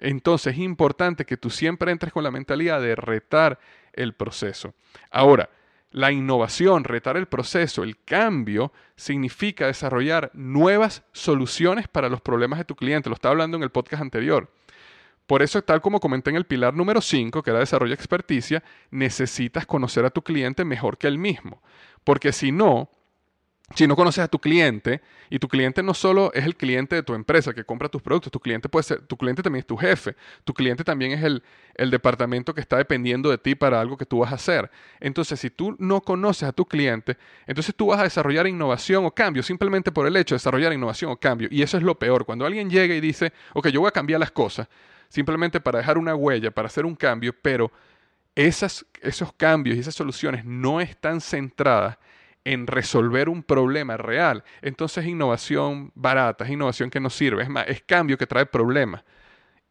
Entonces 0.00 0.54
es 0.54 0.58
importante 0.58 1.24
que 1.24 1.36
tú 1.36 1.48
siempre 1.48 1.92
entres 1.92 2.12
con 2.12 2.24
la 2.24 2.32
mentalidad 2.32 2.82
de 2.82 2.96
retar 2.96 3.60
el 3.92 4.14
proceso. 4.14 4.74
Ahora, 5.12 5.48
la 5.90 6.12
innovación, 6.12 6.84
retar 6.84 7.16
el 7.16 7.26
proceso, 7.26 7.82
el 7.82 8.02
cambio, 8.04 8.72
significa 8.96 9.66
desarrollar 9.66 10.30
nuevas 10.34 11.02
soluciones 11.12 11.88
para 11.88 12.08
los 12.08 12.20
problemas 12.20 12.58
de 12.58 12.64
tu 12.64 12.76
cliente. 12.76 13.08
Lo 13.08 13.14
estaba 13.14 13.32
hablando 13.32 13.56
en 13.56 13.62
el 13.62 13.70
podcast 13.70 14.02
anterior. 14.02 14.52
Por 15.26 15.42
eso, 15.42 15.62
tal 15.62 15.80
como 15.80 16.00
comenté 16.00 16.30
en 16.30 16.36
el 16.36 16.44
pilar 16.44 16.74
número 16.74 17.00
5, 17.00 17.42
que 17.42 17.50
era 17.50 17.60
desarrollo 17.60 17.94
experticia, 17.94 18.64
necesitas 18.90 19.66
conocer 19.66 20.04
a 20.04 20.10
tu 20.10 20.22
cliente 20.22 20.64
mejor 20.64 20.98
que 20.98 21.06
él 21.06 21.18
mismo. 21.18 21.62
Porque 22.02 22.32
si 22.32 22.50
no, 22.50 22.90
si 23.74 23.86
no 23.86 23.94
conoces 23.94 24.24
a 24.24 24.28
tu 24.28 24.40
cliente, 24.40 25.00
y 25.30 25.38
tu 25.38 25.46
cliente 25.46 25.82
no 25.82 25.94
solo 25.94 26.32
es 26.34 26.44
el 26.44 26.56
cliente 26.56 26.96
de 26.96 27.02
tu 27.04 27.14
empresa 27.14 27.54
que 27.54 27.64
compra 27.64 27.88
tus 27.88 28.02
productos, 28.02 28.32
tu 28.32 28.40
cliente 28.40 28.68
puede 28.68 28.82
ser, 28.82 29.00
tu 29.06 29.16
cliente 29.16 29.44
también 29.44 29.60
es 29.60 29.66
tu 29.66 29.76
jefe, 29.76 30.16
tu 30.42 30.52
cliente 30.52 30.82
también 30.82 31.12
es 31.12 31.22
el, 31.22 31.42
el 31.76 31.90
departamento 31.90 32.52
que 32.52 32.60
está 32.60 32.76
dependiendo 32.78 33.30
de 33.30 33.38
ti 33.38 33.54
para 33.54 33.80
algo 33.80 33.96
que 33.96 34.04
tú 34.04 34.18
vas 34.18 34.32
a 34.32 34.34
hacer. 34.34 34.68
Entonces, 34.98 35.38
si 35.38 35.50
tú 35.50 35.76
no 35.78 36.00
conoces 36.00 36.48
a 36.48 36.52
tu 36.52 36.66
cliente, 36.66 37.16
entonces 37.46 37.74
tú 37.74 37.86
vas 37.86 38.00
a 38.00 38.04
desarrollar 38.04 38.48
innovación 38.48 39.06
o 39.06 39.12
cambio 39.12 39.44
simplemente 39.44 39.92
por 39.92 40.06
el 40.06 40.16
hecho 40.16 40.34
de 40.34 40.38
desarrollar 40.38 40.72
innovación 40.72 41.12
o 41.12 41.16
cambio. 41.16 41.46
Y 41.50 41.62
eso 41.62 41.76
es 41.76 41.84
lo 41.84 41.96
peor. 41.96 42.26
Cuando 42.26 42.44
alguien 42.44 42.68
llega 42.68 42.92
y 42.92 43.00
dice, 43.00 43.32
ok, 43.54 43.68
yo 43.68 43.80
voy 43.80 43.88
a 43.88 43.92
cambiar 43.92 44.18
las 44.18 44.32
cosas, 44.32 44.66
simplemente 45.08 45.60
para 45.60 45.78
dejar 45.78 45.96
una 45.96 46.16
huella, 46.16 46.50
para 46.50 46.66
hacer 46.66 46.84
un 46.84 46.96
cambio, 46.96 47.32
pero 47.40 47.70
esos 48.34 48.84
cambios 49.36 49.76
y 49.76 49.80
esas 49.80 49.94
soluciones 49.94 50.44
no 50.44 50.80
están 50.80 51.20
centradas 51.20 51.98
en 52.44 52.66
resolver 52.66 53.28
un 53.28 53.42
problema 53.42 53.96
real, 53.96 54.44
entonces 54.62 55.04
es 55.04 55.10
innovación 55.10 55.92
barata, 55.94 56.44
es 56.44 56.50
innovación 56.50 56.90
que 56.90 57.00
no 57.00 57.10
sirve, 57.10 57.42
es 57.42 57.48
más, 57.48 57.66
es 57.68 57.82
cambio 57.82 58.16
que 58.16 58.26
trae 58.26 58.46
problemas. 58.46 59.04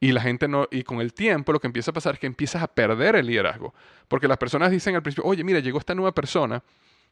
Y 0.02 0.14
la 0.14 0.22
gente 0.22 0.48
no, 0.48 0.68
y 0.72 0.84
con 0.84 1.02
el 1.02 1.14
tiempo 1.14 1.52
lo 1.52 1.60
que 1.60 1.68
empieza 1.68 1.92
a 1.92 1.94
pasar 1.94 2.14
es 2.14 2.20
que 2.20 2.28
empiezas 2.28 2.64
a 2.64 2.68
perder 2.68 3.16
el 3.18 3.26
liderazgo. 3.26 3.74
Porque 4.08 4.30
las 4.30 4.38
personas 4.38 4.72
dicen 4.72 4.96
al 4.96 5.04
principio, 5.04 5.30
oye, 5.30 5.44
mira, 5.44 5.60
llegó 5.60 5.78
esta 5.78 5.94
nueva 5.94 6.14
persona, 6.14 6.64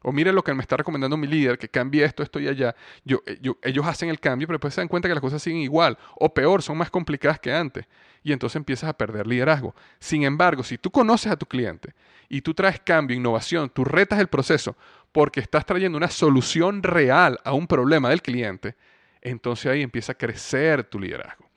o 0.04 0.12
mire 0.12 0.32
lo 0.32 0.44
que 0.44 0.54
me 0.54 0.62
está 0.62 0.78
recomendando 0.78 1.18
mi 1.18 1.28
líder, 1.28 1.58
que 1.58 1.68
cambie 1.68 2.06
esto, 2.06 2.24
esto 2.24 2.40
y 2.40 2.48
allá. 2.48 2.76
Eh, 3.06 3.36
ellos 3.64 3.86
hacen 3.86 4.10
el 4.10 4.20
cambio, 4.20 4.48
pero 4.48 4.58
después 4.58 4.74
se 4.74 4.82
dan 4.82 4.88
cuenta 4.88 5.08
que 5.08 5.16
las 5.16 5.22
cosas 5.22 5.42
siguen 5.42 5.60
igual, 5.60 5.98
o 6.16 6.34
peor, 6.34 6.62
son 6.62 6.78
más 6.78 6.90
complicadas 6.90 7.40
que 7.40 7.52
antes. 7.52 7.86
Y 8.24 8.32
entonces 8.32 8.56
empiezas 8.56 8.90
a 8.90 8.94
perder 8.94 9.26
liderazgo. 9.28 9.76
Sin 10.00 10.24
embargo, 10.24 10.64
si 10.64 10.78
tú 10.78 10.92
conoces 10.92 11.32
a 11.32 11.36
tu 11.36 11.46
cliente 11.46 11.94
y 12.30 12.42
tú 12.42 12.54
traes 12.54 12.80
cambio, 12.80 13.18
innovación, 13.18 13.70
tú 13.70 13.84
retas 13.84 14.20
el 14.20 14.28
proceso, 14.28 14.78
porque 15.12 15.40
estás 15.40 15.66
trayendo 15.66 15.98
una 15.98 16.10
solución 16.10 16.84
real 16.84 17.40
a 17.44 17.54
un 17.54 17.68
problema 17.68 18.10
del 18.10 18.22
cliente, 18.22 18.76
entonces 19.22 19.72
ahí 19.72 19.82
empieza 19.82 20.14
a 20.14 20.16
crecer 20.16 20.84
tu 20.84 21.00
liderazgo. 21.00 21.48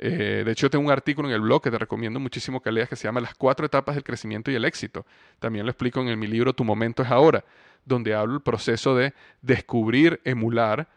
Eh, 0.00 0.42
de 0.44 0.52
hecho, 0.52 0.70
tengo 0.70 0.84
un 0.84 0.92
artículo 0.92 1.28
en 1.28 1.34
el 1.34 1.40
blog 1.40 1.62
que 1.62 1.70
te 1.70 1.78
recomiendo 1.78 2.20
muchísimo 2.20 2.60
que 2.60 2.70
leas 2.70 2.88
que 2.88 2.94
se 2.94 3.08
llama 3.08 3.20
Las 3.20 3.34
cuatro 3.34 3.66
etapas 3.66 3.96
del 3.96 4.04
crecimiento 4.04 4.50
y 4.50 4.54
el 4.54 4.64
éxito. 4.64 5.04
También 5.40 5.66
lo 5.66 5.72
explico 5.72 6.00
en 6.00 6.18
mi 6.18 6.28
libro 6.28 6.52
Tu 6.52 6.64
momento 6.64 7.02
es 7.02 7.10
ahora, 7.10 7.44
donde 7.84 8.14
hablo 8.14 8.34
el 8.34 8.42
proceso 8.42 8.94
de 8.94 9.12
descubrir, 9.42 10.20
emular, 10.24 10.88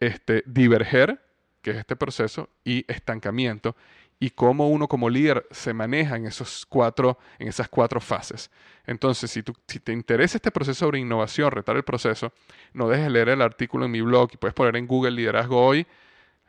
este, 0.00 0.42
diverger, 0.46 1.20
que 1.60 1.72
es 1.72 1.76
este 1.76 1.96
proceso, 1.96 2.48
y 2.64 2.84
estancamiento, 2.88 3.76
y 4.18 4.30
cómo 4.30 4.70
uno 4.70 4.88
como 4.88 5.10
líder 5.10 5.46
se 5.50 5.74
maneja 5.74 6.16
en, 6.16 6.26
esos 6.26 6.64
cuatro, 6.66 7.18
en 7.38 7.48
esas 7.48 7.68
cuatro 7.68 8.00
fases. 8.00 8.50
Entonces, 8.86 9.30
si, 9.30 9.42
te 9.42 9.92
interesa 9.92 10.38
este 10.38 10.50
proceso 10.50 10.86
sobre 10.86 11.00
innovación, 11.00 11.50
retar 11.50 11.76
el 11.76 11.82
proceso, 11.82 12.32
no 12.72 12.88
dejes 12.88 13.10
leer 13.10 13.28
el 13.28 13.42
artículo 13.42 13.84
en 13.84 13.90
mi 13.90 14.00
blog 14.00 14.30
y 14.32 14.36
puedes 14.36 14.54
poner 14.54 14.76
en 14.76 14.86
Google 14.86 15.10
Liderazgo 15.12 15.64
Hoy 15.64 15.86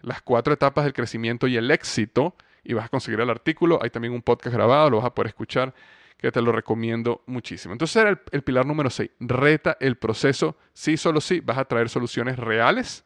las 0.01 0.21
cuatro 0.21 0.53
etapas 0.53 0.85
del 0.85 0.93
crecimiento 0.93 1.47
y 1.47 1.57
el 1.57 1.71
éxito 1.71 2.35
y 2.63 2.73
vas 2.73 2.85
a 2.85 2.89
conseguir 2.89 3.19
el 3.19 3.29
artículo. 3.29 3.79
Hay 3.81 3.89
también 3.89 4.13
un 4.13 4.21
podcast 4.21 4.55
grabado, 4.55 4.89
lo 4.89 4.97
vas 4.97 5.07
a 5.07 5.13
poder 5.13 5.27
escuchar, 5.27 5.73
que 6.17 6.31
te 6.31 6.41
lo 6.41 6.51
recomiendo 6.51 7.23
muchísimo. 7.25 7.73
Entonces 7.73 7.95
era 7.97 8.11
el, 8.11 8.19
el 8.31 8.43
pilar 8.43 8.65
número 8.65 8.89
6, 8.89 9.09
reta 9.19 9.77
el 9.79 9.97
proceso, 9.97 10.57
sí, 10.73 10.95
solo 10.95 11.19
sí, 11.19 11.41
vas 11.41 11.57
a 11.57 11.65
traer 11.65 11.89
soluciones 11.89 12.37
reales, 12.37 13.03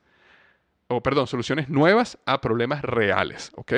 o 0.88 1.02
perdón, 1.02 1.28
soluciones 1.28 1.69
nuevas 1.69 2.17
a 2.26 2.41
problemas 2.41 2.82
reales, 2.82 3.52
¿ok? 3.56 3.74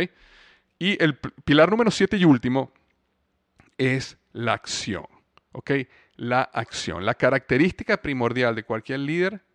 Y 0.84 1.02
el 1.02 1.16
pilar 1.16 1.72
número 1.72 1.92
siete 1.92 2.18
y 2.18 2.26
último 2.26 2.70
es 3.78 4.18
la 4.34 4.52
acción. 4.52 5.06
¿Ok? 5.54 5.72
La 6.18 6.42
acción. 6.42 7.06
La 7.06 7.14
característica 7.14 8.02
primordial 8.02 8.54
de 8.54 8.64
cualquier 8.64 9.00
líder 9.00 9.46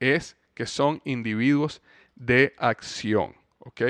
es 0.00 0.38
que 0.54 0.64
son 0.64 1.02
individuos 1.04 1.82
de 2.14 2.54
acción. 2.56 3.34
¿Ok? 3.58 3.82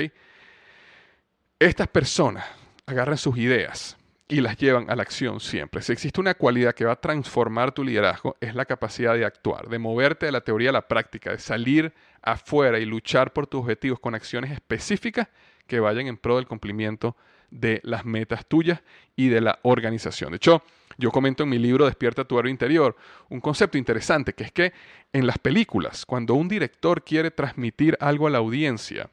Estas 1.57 1.87
personas 1.87 2.45
agarran 2.85 3.17
sus 3.17 3.37
ideas 3.37 3.95
y 4.27 4.41
las 4.41 4.57
llevan 4.57 4.89
a 4.89 4.97
la 4.97 5.03
acción 5.03 5.39
siempre. 5.39 5.81
Si 5.81 5.93
existe 5.93 6.19
una 6.19 6.33
cualidad 6.33 6.75
que 6.75 6.83
va 6.83 6.91
a 6.91 6.99
transformar 6.99 7.71
tu 7.71 7.81
liderazgo, 7.81 8.35
es 8.41 8.55
la 8.55 8.65
capacidad 8.65 9.13
de 9.13 9.23
actuar, 9.23 9.69
de 9.69 9.79
moverte 9.79 10.25
de 10.25 10.33
la 10.33 10.41
teoría 10.41 10.71
a 10.71 10.73
la 10.73 10.87
práctica, 10.89 11.31
de 11.31 11.39
salir 11.39 11.93
afuera 12.21 12.77
y 12.77 12.83
luchar 12.83 13.31
por 13.31 13.47
tus 13.47 13.61
objetivos 13.61 14.01
con 14.01 14.15
acciones 14.15 14.51
específicas 14.51 15.29
que 15.67 15.79
vayan 15.79 16.07
en 16.07 16.17
pro 16.17 16.37
del 16.37 16.47
cumplimiento 16.47 17.15
de 17.49 17.79
las 17.83 18.05
metas 18.05 18.45
tuyas 18.45 18.81
y 19.15 19.29
de 19.29 19.41
la 19.41 19.59
organización. 19.63 20.31
De 20.31 20.37
hecho, 20.37 20.63
yo 20.97 21.11
comento 21.11 21.43
en 21.43 21.49
mi 21.49 21.59
libro 21.59 21.85
Despierta 21.85 22.25
tu 22.25 22.39
héroe 22.39 22.51
interior 22.51 22.95
un 23.29 23.39
concepto 23.39 23.77
interesante 23.77 24.33
que 24.33 24.43
es 24.43 24.51
que 24.51 24.73
en 25.13 25.27
las 25.27 25.37
películas, 25.37 26.05
cuando 26.05 26.33
un 26.33 26.47
director 26.47 27.03
quiere 27.03 27.31
transmitir 27.31 27.97
algo 28.01 28.27
a 28.27 28.29
la 28.29 28.39
audiencia, 28.39 29.09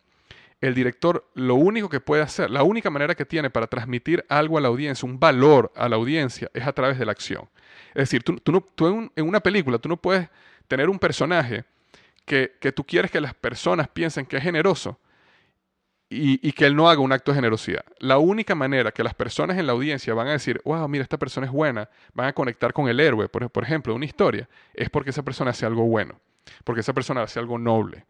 el 0.60 0.74
director 0.74 1.28
lo 1.34 1.56
único 1.56 1.88
que 1.88 2.00
puede 2.00 2.22
hacer, 2.22 2.50
la 2.50 2.62
única 2.62 2.90
manera 2.90 3.14
que 3.14 3.26
tiene 3.26 3.50
para 3.50 3.66
transmitir 3.66 4.24
algo 4.28 4.56
a 4.56 4.60
la 4.60 4.68
audiencia, 4.68 5.06
un 5.06 5.20
valor 5.20 5.70
a 5.76 5.88
la 5.88 5.96
audiencia, 5.96 6.50
es 6.54 6.66
a 6.66 6.72
través 6.72 6.98
de 6.98 7.04
la 7.04 7.12
acción. 7.12 7.48
Es 7.88 8.10
decir, 8.10 8.22
tú, 8.22 8.32
en, 9.14 9.28
una 9.28 9.40
película, 9.40 9.78
tú 9.78 9.88
no 9.88 9.96
puedes 9.96 10.28
tener 10.66 10.88
un 10.88 10.98
personaje 10.98 11.64
que 12.24 12.72
tú 12.74 12.82
quieres 12.84 13.10
que 13.10 13.20
las 13.20 13.34
personas 13.34 13.88
piensen 13.88 14.24
que 14.24 14.38
es 14.38 14.42
generoso, 14.42 14.98
y, 16.08 16.52
que 16.52 16.66
él 16.66 16.76
no 16.76 16.88
haga 16.88 17.00
un 17.00 17.12
acto 17.12 17.32
de 17.32 17.36
generosidad. 17.36 17.84
La 17.98 18.18
única 18.18 18.54
manera 18.54 18.92
que 18.92 19.02
las 19.02 19.14
personas 19.14 19.58
en 19.58 19.66
la 19.66 19.72
audiencia 19.72 20.14
van 20.14 20.28
a 20.28 20.32
decir, 20.32 20.60
wow, 20.64 20.86
mira, 20.88 21.02
esta 21.02 21.18
persona 21.18 21.46
es 21.46 21.52
buena, 21.52 21.88
van 22.12 22.28
a 22.28 22.32
conectar 22.32 22.72
con 22.72 22.88
el 22.88 23.00
héroe, 23.00 23.28
por, 23.28 23.64
ejemplo, 23.64 23.94
una 23.94 24.04
historia, 24.04 24.48
es 24.74 24.90
porque 24.90 25.10
esa 25.10 25.22
persona 25.22 25.50
hace 25.50 25.66
algo 25.66 25.84
bueno, 25.84 26.20
porque 26.62 26.80
esa 26.80 26.92
persona 26.92 27.22
hace 27.22 27.40
algo 27.40 27.58
noble. 27.58 28.04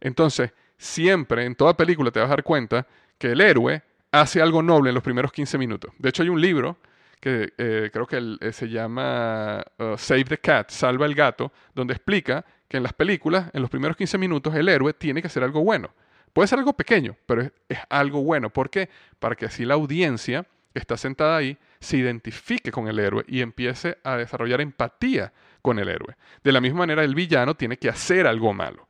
Entonces, 0.00 0.52
siempre 0.78 1.44
en 1.44 1.54
toda 1.54 1.76
película 1.76 2.10
te 2.10 2.20
vas 2.20 2.28
a 2.28 2.36
dar 2.36 2.44
cuenta 2.44 2.86
que 3.18 3.32
el 3.32 3.40
héroe 3.40 3.82
hace 4.12 4.40
algo 4.40 4.62
noble 4.62 4.90
en 4.90 4.94
los 4.94 5.04
primeros 5.04 5.32
15 5.32 5.58
minutos. 5.58 5.92
De 5.98 6.08
hecho, 6.08 6.22
hay 6.22 6.30
un 6.30 6.40
libro 6.40 6.78
que 7.20 7.52
eh, 7.58 7.90
creo 7.92 8.06
que 8.06 8.36
eh, 8.40 8.52
se 8.52 8.68
llama 8.68 9.62
uh, 9.78 9.96
Save 9.98 10.24
the 10.24 10.38
Cat, 10.38 10.70
Salva 10.70 11.04
el 11.04 11.14
Gato, 11.14 11.52
donde 11.74 11.92
explica 11.92 12.44
que 12.66 12.78
en 12.78 12.82
las 12.82 12.94
películas, 12.94 13.50
en 13.52 13.60
los 13.60 13.70
primeros 13.70 13.96
15 13.96 14.16
minutos, 14.16 14.54
el 14.54 14.68
héroe 14.68 14.94
tiene 14.94 15.20
que 15.20 15.26
hacer 15.26 15.42
algo 15.42 15.62
bueno. 15.62 15.90
Puede 16.32 16.48
ser 16.48 16.58
algo 16.58 16.72
pequeño, 16.72 17.16
pero 17.26 17.42
es, 17.68 17.78
algo 17.88 18.22
bueno. 18.22 18.50
¿Por 18.50 18.70
qué? 18.70 18.88
Para 19.18 19.34
que 19.34 19.46
así 19.46 19.64
la 19.64 19.74
audiencia 19.74 20.46
que 20.72 20.78
está 20.78 20.96
sentada 20.96 21.36
ahí 21.36 21.58
se 21.80 21.96
identifique 21.96 22.70
con 22.70 22.88
el 22.88 22.98
héroe 22.98 23.24
y 23.26 23.40
empiece 23.40 23.98
a 24.04 24.16
desarrollar 24.16 24.60
empatía 24.60 25.32
con 25.62 25.78
el 25.78 25.88
héroe. 25.88 26.16
De 26.44 26.52
la 26.52 26.60
misma 26.60 26.80
manera, 26.80 27.02
el 27.02 27.14
villano 27.14 27.54
tiene 27.56 27.76
que 27.76 27.88
hacer 27.88 28.26
algo 28.26 28.52
malo. 28.52 28.88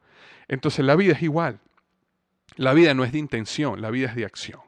Entonces 0.49 0.85
la 0.85 0.97
vida 0.97 1.13
es 1.13 1.23
igual. 1.23 1.61
La 2.57 2.75
vida 2.75 2.93
no 2.95 3.05
es 3.05 3.13
de 3.13 3.19
intención, 3.19 3.81
la 3.81 3.91
vida 3.91 4.09
es 4.09 4.17
de 4.17 4.25
acción. 4.25 4.61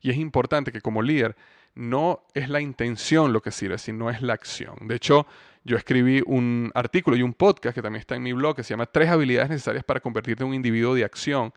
Y 0.00 0.10
es 0.10 0.16
importante 0.16 0.72
que 0.72 0.80
como 0.80 1.02
líder 1.02 1.36
no 1.74 2.24
es 2.34 2.48
la 2.48 2.60
intención 2.60 3.32
lo 3.32 3.40
que 3.40 3.50
sirve, 3.50 3.78
sino 3.78 4.10
es 4.10 4.20
la 4.20 4.34
acción. 4.34 4.76
De 4.82 4.96
hecho, 4.96 5.26
yo 5.64 5.76
escribí 5.76 6.22
un 6.26 6.70
artículo 6.74 7.16
y 7.16 7.22
un 7.22 7.34
podcast 7.34 7.74
que 7.74 7.82
también 7.82 8.00
está 8.00 8.14
en 8.14 8.22
mi 8.22 8.32
blog 8.32 8.56
que 8.56 8.62
se 8.62 8.70
llama 8.70 8.86
Tres 8.86 9.08
habilidades 9.08 9.50
necesarias 9.50 9.84
para 9.84 10.00
convertirte 10.00 10.42
en 10.42 10.50
un 10.50 10.54
individuo 10.54 10.94
de 10.94 11.04
acción. 11.04 11.52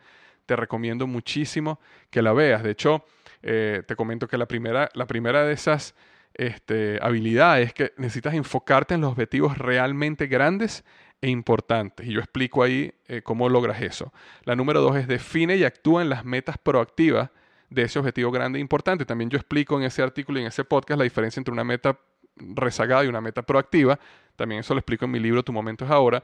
Te 0.45 0.55
recomiendo 0.55 1.07
muchísimo 1.07 1.79
que 2.09 2.21
la 2.21 2.33
veas. 2.33 2.63
De 2.63 2.71
hecho, 2.71 3.05
eh, 3.41 3.83
te 3.85 3.95
comento 3.95 4.27
que 4.27 4.37
la 4.37 4.47
primera, 4.47 4.89
la 4.93 5.05
primera 5.05 5.45
de 5.45 5.53
esas 5.53 5.95
este, 6.33 6.99
habilidades 7.01 7.67
es 7.67 7.73
que 7.73 7.93
necesitas 7.97 8.33
enfocarte 8.33 8.93
en 8.93 9.01
los 9.01 9.11
objetivos 9.11 9.57
realmente 9.57 10.27
grandes 10.27 10.83
e 11.21 11.29
importantes. 11.29 12.05
Y 12.07 12.13
yo 12.13 12.19
explico 12.19 12.63
ahí 12.63 12.93
eh, 13.07 13.21
cómo 13.21 13.49
logras 13.49 13.81
eso. 13.81 14.13
La 14.43 14.55
número 14.55 14.81
dos 14.81 14.95
es 14.97 15.07
define 15.07 15.55
y 15.55 15.63
actúa 15.63 16.01
en 16.01 16.09
las 16.09 16.25
metas 16.25 16.57
proactivas 16.57 17.31
de 17.69 17.83
ese 17.83 17.99
objetivo 17.99 18.31
grande 18.31 18.59
e 18.59 18.61
importante. 18.61 19.05
También 19.05 19.29
yo 19.29 19.37
explico 19.37 19.77
en 19.77 19.83
ese 19.83 20.01
artículo 20.01 20.39
y 20.39 20.41
en 20.41 20.47
ese 20.47 20.63
podcast 20.63 20.97
la 20.97 21.03
diferencia 21.03 21.39
entre 21.39 21.53
una 21.53 21.63
meta 21.63 21.97
rezagada 22.37 23.05
y 23.05 23.07
una 23.07 23.21
meta 23.21 23.41
proactiva. 23.41 23.99
También 24.35 24.59
eso 24.59 24.73
lo 24.73 24.79
explico 24.79 25.05
en 25.05 25.11
mi 25.11 25.19
libro 25.19 25.43
Tu 25.43 25.53
momento 25.53 25.85
es 25.85 25.91
ahora, 25.91 26.23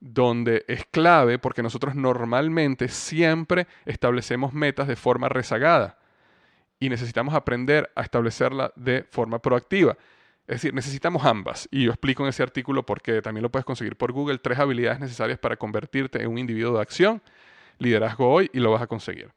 donde 0.00 0.64
es 0.68 0.84
clave 0.90 1.38
porque 1.38 1.62
nosotros 1.62 1.94
normalmente 1.94 2.88
siempre 2.88 3.66
establecemos 3.84 4.52
metas 4.52 4.88
de 4.88 4.96
forma 4.96 5.28
rezagada 5.28 5.98
y 6.80 6.88
necesitamos 6.88 7.34
aprender 7.34 7.90
a 7.94 8.02
establecerla 8.02 8.72
de 8.76 9.04
forma 9.10 9.40
proactiva. 9.40 9.96
Es 10.46 10.56
decir, 10.62 10.72
necesitamos 10.72 11.24
ambas. 11.24 11.68
Y 11.70 11.84
yo 11.84 11.90
explico 11.90 12.22
en 12.22 12.30
ese 12.30 12.42
artículo 12.42 12.86
porque 12.86 13.20
también 13.20 13.42
lo 13.42 13.50
puedes 13.50 13.66
conseguir 13.66 13.96
por 13.96 14.12
Google, 14.12 14.38
tres 14.38 14.58
habilidades 14.58 15.00
necesarias 15.00 15.38
para 15.38 15.56
convertirte 15.56 16.22
en 16.22 16.28
un 16.30 16.38
individuo 16.38 16.76
de 16.76 16.82
acción, 16.82 17.22
liderazgo 17.78 18.30
hoy, 18.30 18.50
y 18.54 18.60
lo 18.60 18.70
vas 18.70 18.82
a 18.82 18.86
conseguir. 18.86 19.30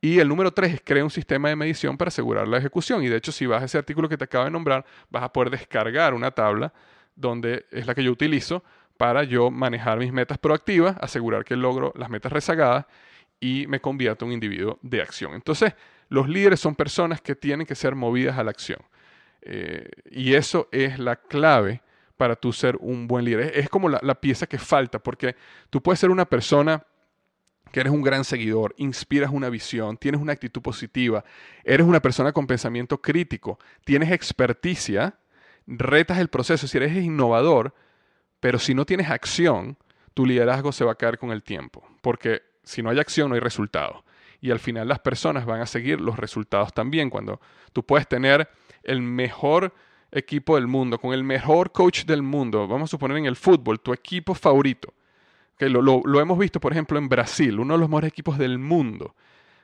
Y 0.00 0.18
el 0.18 0.28
número 0.28 0.50
tres 0.50 0.74
es 0.74 0.80
crear 0.82 1.04
un 1.04 1.10
sistema 1.10 1.50
de 1.50 1.56
medición 1.56 1.96
para 1.98 2.08
asegurar 2.08 2.48
la 2.48 2.56
ejecución. 2.56 3.04
Y 3.04 3.08
de 3.08 3.16
hecho, 3.16 3.32
si 3.32 3.46
vas 3.46 3.62
a 3.62 3.66
ese 3.66 3.78
artículo 3.78 4.08
que 4.08 4.16
te 4.16 4.24
acabo 4.24 4.46
de 4.46 4.50
nombrar, 4.50 4.84
vas 5.10 5.22
a 5.22 5.32
poder 5.32 5.50
descargar 5.50 6.14
una 6.14 6.30
tabla 6.30 6.72
donde 7.14 7.66
es 7.70 7.86
la 7.86 7.94
que 7.94 8.02
yo 8.02 8.10
utilizo 8.10 8.64
para 9.00 9.24
yo 9.24 9.50
manejar 9.50 9.98
mis 9.98 10.12
metas 10.12 10.36
proactivas, 10.36 10.94
asegurar 11.00 11.42
que 11.42 11.56
logro 11.56 11.90
las 11.96 12.10
metas 12.10 12.30
rezagadas 12.30 12.84
y 13.40 13.66
me 13.66 13.80
convierto 13.80 14.26
en 14.26 14.28
un 14.28 14.34
individuo 14.34 14.78
de 14.82 15.00
acción. 15.00 15.32
Entonces, 15.32 15.72
los 16.10 16.28
líderes 16.28 16.60
son 16.60 16.74
personas 16.74 17.22
que 17.22 17.34
tienen 17.34 17.66
que 17.66 17.74
ser 17.74 17.94
movidas 17.94 18.36
a 18.36 18.44
la 18.44 18.50
acción. 18.50 18.78
Eh, 19.40 19.88
y 20.10 20.34
eso 20.34 20.68
es 20.70 20.98
la 20.98 21.16
clave 21.16 21.80
para 22.18 22.36
tú 22.36 22.52
ser 22.52 22.76
un 22.78 23.06
buen 23.06 23.24
líder. 23.24 23.58
Es, 23.58 23.70
como 23.70 23.88
la, 23.88 24.00
la 24.02 24.20
pieza 24.20 24.46
que 24.46 24.58
falta, 24.58 24.98
porque 24.98 25.34
tú 25.70 25.82
puedes 25.82 25.98
ser 25.98 26.10
una 26.10 26.26
persona 26.26 26.84
que 27.72 27.80
eres 27.80 27.94
un 27.94 28.02
gran 28.02 28.22
seguidor, 28.22 28.74
inspiras 28.76 29.30
una 29.32 29.48
visión, 29.48 29.96
tienes 29.96 30.20
una 30.20 30.34
actitud 30.34 30.60
positiva, 30.60 31.24
eres 31.64 31.86
una 31.86 32.02
persona 32.02 32.32
con 32.32 32.46
pensamiento 32.46 33.00
crítico, 33.00 33.58
tienes 33.82 34.12
experticia, 34.12 35.14
retas 35.66 36.18
el 36.18 36.28
proceso, 36.28 36.68
si 36.68 36.76
eres 36.76 36.94
innovador, 37.02 37.72
pero 38.40 38.58
si 38.58 38.74
no 38.74 38.84
tienes 38.84 39.10
acción, 39.10 39.76
tu 40.14 40.26
liderazgo 40.26 40.72
se 40.72 40.84
va 40.84 40.92
a 40.92 40.96
caer 40.96 41.18
con 41.18 41.30
el 41.30 41.42
tiempo, 41.42 41.86
porque 42.00 42.42
si 42.64 42.82
no 42.82 42.90
hay 42.90 42.98
acción 42.98 43.28
no 43.28 43.34
hay 43.34 43.40
resultado. 43.40 44.04
Y 44.40 44.50
al 44.50 44.58
final 44.58 44.88
las 44.88 45.00
personas 45.00 45.44
van 45.44 45.60
a 45.60 45.66
seguir 45.66 46.00
los 46.00 46.18
resultados 46.18 46.72
también. 46.72 47.10
Cuando 47.10 47.40
tú 47.72 47.84
puedes 47.84 48.08
tener 48.08 48.48
el 48.82 49.02
mejor 49.02 49.74
equipo 50.10 50.56
del 50.56 50.66
mundo, 50.66 50.98
con 50.98 51.12
el 51.12 51.22
mejor 51.22 51.72
coach 51.72 52.04
del 52.04 52.22
mundo, 52.22 52.66
vamos 52.66 52.88
a 52.88 52.92
suponer 52.92 53.18
en 53.18 53.26
el 53.26 53.36
fútbol, 53.36 53.80
tu 53.80 53.92
equipo 53.92 54.34
favorito, 54.34 54.94
que 55.58 55.68
lo, 55.68 56.20
hemos 56.20 56.38
visto, 56.38 56.58
por 56.58 56.72
ejemplo, 56.72 56.98
en 56.98 57.08
Brasil, 57.08 57.60
uno 57.60 57.74
de 57.74 57.80
los 57.80 57.88
mejores 57.90 58.08
equipos 58.08 58.38
del 58.38 58.58
mundo. 58.58 59.14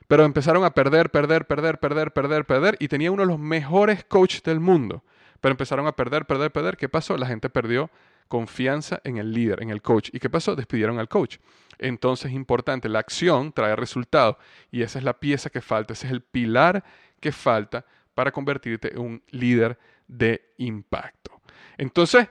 Pero 0.06 0.24
empezaron 0.24 0.62
a 0.62 0.70
perder, 0.70 1.10
perder, 1.10 1.46
perder, 1.46 1.80
perder, 1.80 2.12
perder, 2.12 2.44
perder. 2.44 2.76
Y 2.78 2.86
tenía 2.88 3.10
uno 3.10 3.22
de 3.22 3.28
los 3.28 3.40
mejores 3.40 4.04
coaches 4.04 4.42
del 4.42 4.60
mundo. 4.60 5.02
Pero 5.40 5.52
empezaron 5.52 5.86
a 5.86 5.92
perder, 5.92 6.26
perder, 6.26 6.52
perder. 6.52 6.76
¿Qué 6.76 6.88
pasó? 6.88 7.16
La 7.16 7.26
gente 7.26 7.48
perdió 7.48 7.90
confianza 8.28 9.00
en 9.04 9.18
el 9.18 9.32
líder, 9.32 9.62
en 9.62 9.70
el 9.70 9.82
coach. 9.82 10.10
¿Y 10.12 10.18
qué 10.18 10.30
pasó? 10.30 10.56
Despidieron 10.56 10.98
al 10.98 11.08
coach. 11.08 11.38
Entonces 11.78 12.26
es 12.26 12.36
importante, 12.36 12.88
la 12.88 13.00
acción 13.00 13.52
trae 13.52 13.76
resultados. 13.76 14.36
Y 14.70 14.82
esa 14.82 14.98
es 14.98 15.04
la 15.04 15.18
pieza 15.18 15.50
que 15.50 15.60
falta, 15.60 15.92
ese 15.92 16.06
es 16.06 16.12
el 16.12 16.22
pilar 16.22 16.84
que 17.20 17.32
falta 17.32 17.84
para 18.14 18.32
convertirte 18.32 18.92
en 18.94 19.00
un 19.00 19.22
líder 19.30 19.78
de 20.08 20.52
impacto. 20.58 21.40
Entonces, 21.76 22.28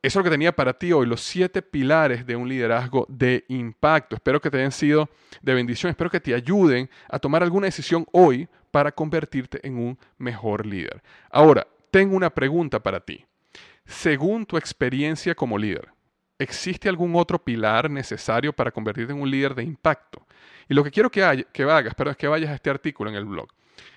eso 0.00 0.18
es 0.18 0.24
lo 0.24 0.24
que 0.24 0.30
tenía 0.30 0.54
para 0.54 0.72
ti 0.78 0.92
hoy, 0.92 1.06
los 1.06 1.20
siete 1.20 1.60
pilares 1.60 2.24
de 2.24 2.36
un 2.36 2.48
liderazgo 2.48 3.04
de 3.08 3.44
impacto. 3.48 4.16
Espero 4.16 4.40
que 4.40 4.50
te 4.50 4.58
hayan 4.58 4.72
sido 4.72 5.08
de 5.42 5.54
bendición, 5.54 5.90
espero 5.90 6.10
que 6.10 6.20
te 6.20 6.34
ayuden 6.34 6.88
a 7.08 7.18
tomar 7.18 7.42
alguna 7.42 7.66
decisión 7.66 8.06
hoy 8.12 8.48
para 8.70 8.92
convertirte 8.92 9.66
en 9.66 9.76
un 9.76 9.98
mejor 10.18 10.66
líder. 10.66 11.02
Ahora, 11.30 11.66
tengo 11.90 12.16
una 12.16 12.30
pregunta 12.30 12.80
para 12.80 13.00
ti. 13.00 13.24
Según 13.88 14.44
tu 14.44 14.58
experiencia 14.58 15.34
como 15.34 15.56
líder, 15.56 15.88
¿existe 16.38 16.90
algún 16.90 17.16
otro 17.16 17.42
pilar 17.42 17.90
necesario 17.90 18.52
para 18.52 18.70
convertirte 18.70 19.14
en 19.14 19.20
un 19.20 19.30
líder 19.30 19.54
de 19.54 19.64
impacto? 19.64 20.26
Y 20.68 20.74
lo 20.74 20.84
que 20.84 20.90
quiero 20.90 21.10
que, 21.10 21.46
que 21.52 21.62
hagas, 21.62 21.94
es 21.98 22.16
que 22.18 22.28
vayas 22.28 22.50
a 22.50 22.54
este 22.54 22.68
artículo 22.68 23.08
en 23.08 23.16
el 23.16 23.24
blog. 23.24 23.48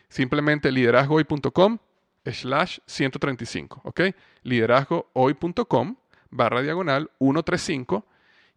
Simplemente 0.07 0.71
liderazgohoy.com 0.71 1.77
slash 2.25 2.79
135, 2.85 3.81
¿ok? 3.83 4.01
Liderazgohoy.com 4.43 5.97
barra 6.29 6.61
diagonal 6.61 7.11
135 7.19 8.05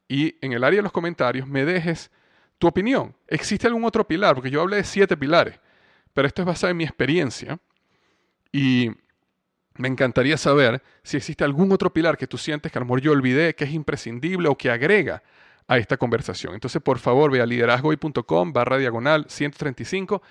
y 0.07 0.37
en 0.41 0.53
el 0.53 0.63
área 0.63 0.79
de 0.79 0.83
los 0.85 0.93
comentarios 0.93 1.49
me 1.49 1.65
dejes 1.65 2.13
tu 2.59 2.69
opinión. 2.69 3.17
¿Existe 3.27 3.67
algún 3.67 3.85
otro 3.85 4.07
pilar? 4.07 4.37
Porque 4.37 4.51
yo 4.51 4.63
hablé 4.63 4.77
de 4.77 4.85
siete 4.85 5.17
pilares, 5.17 5.59
pero 6.13 6.29
esto 6.29 6.43
es 6.43 6.47
basado 6.47 6.71
en 6.71 6.77
mi 6.77 6.85
experiencia 6.85 7.59
y 8.53 8.93
me 9.77 9.89
encantaría 9.89 10.37
saber 10.37 10.83
si 11.03 11.17
existe 11.17 11.45
algún 11.45 11.73
otro 11.73 11.93
pilar 11.93 12.17
que 12.17 12.27
tú 12.27 12.39
sientes 12.39 12.71
que 12.71 12.79
a 12.79 12.81
lo 12.81 12.87
mejor 12.87 13.01
yo 13.01 13.13
olvidé, 13.13 13.55
que 13.55 13.65
es 13.65 13.73
imprescindible 13.73 14.49
o 14.49 14.57
que 14.57 14.71
agrega 14.71 15.23
a 15.67 15.79
esta 15.79 15.97
conversación. 15.97 16.55
Entonces, 16.55 16.81
por 16.81 16.99
favor, 16.99 17.31
ve 17.31 17.41
a 17.41 17.47
liderazgohoy.com 17.47 18.53
barra 18.53 18.79
diagonal 18.79 19.27
135 19.29 20.23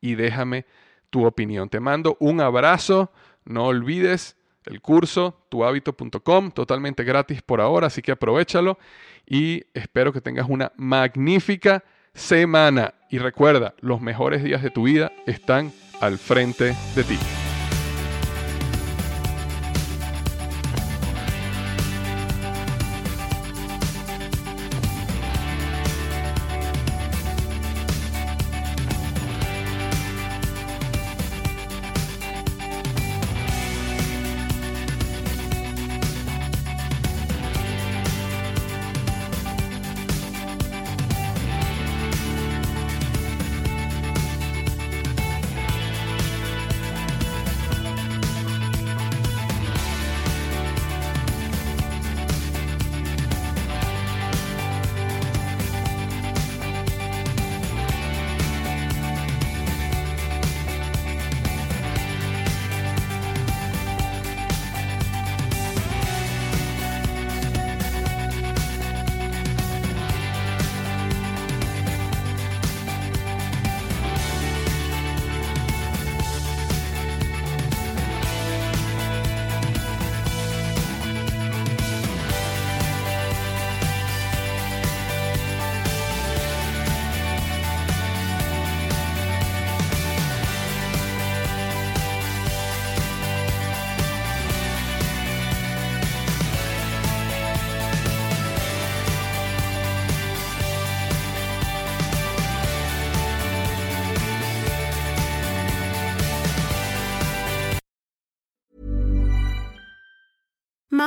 y 0.00 0.14
déjame 0.14 0.66
tu 1.10 1.26
opinión. 1.26 1.68
Te 1.68 1.80
mando 1.80 2.16
un 2.20 2.40
abrazo. 2.40 3.12
No 3.44 3.66
olvides 3.66 4.36
el 4.66 4.80
curso 4.80 5.44
tuhabito.com, 5.48 6.52
totalmente 6.52 7.02
gratis 7.02 7.42
por 7.42 7.60
ahora, 7.60 7.88
así 7.88 8.02
que 8.02 8.12
aprovechalo 8.12 8.78
y 9.26 9.64
espero 9.74 10.12
que 10.12 10.20
tengas 10.20 10.48
una 10.48 10.72
magnífica 10.76 11.82
semana. 12.14 12.94
Y 13.10 13.18
recuerda, 13.18 13.74
los 13.80 14.00
mejores 14.00 14.44
días 14.44 14.62
de 14.62 14.70
tu 14.70 14.84
vida 14.84 15.10
están 15.26 15.72
al 16.00 16.18
frente 16.18 16.76
de 16.94 17.04
ti. 17.04 17.18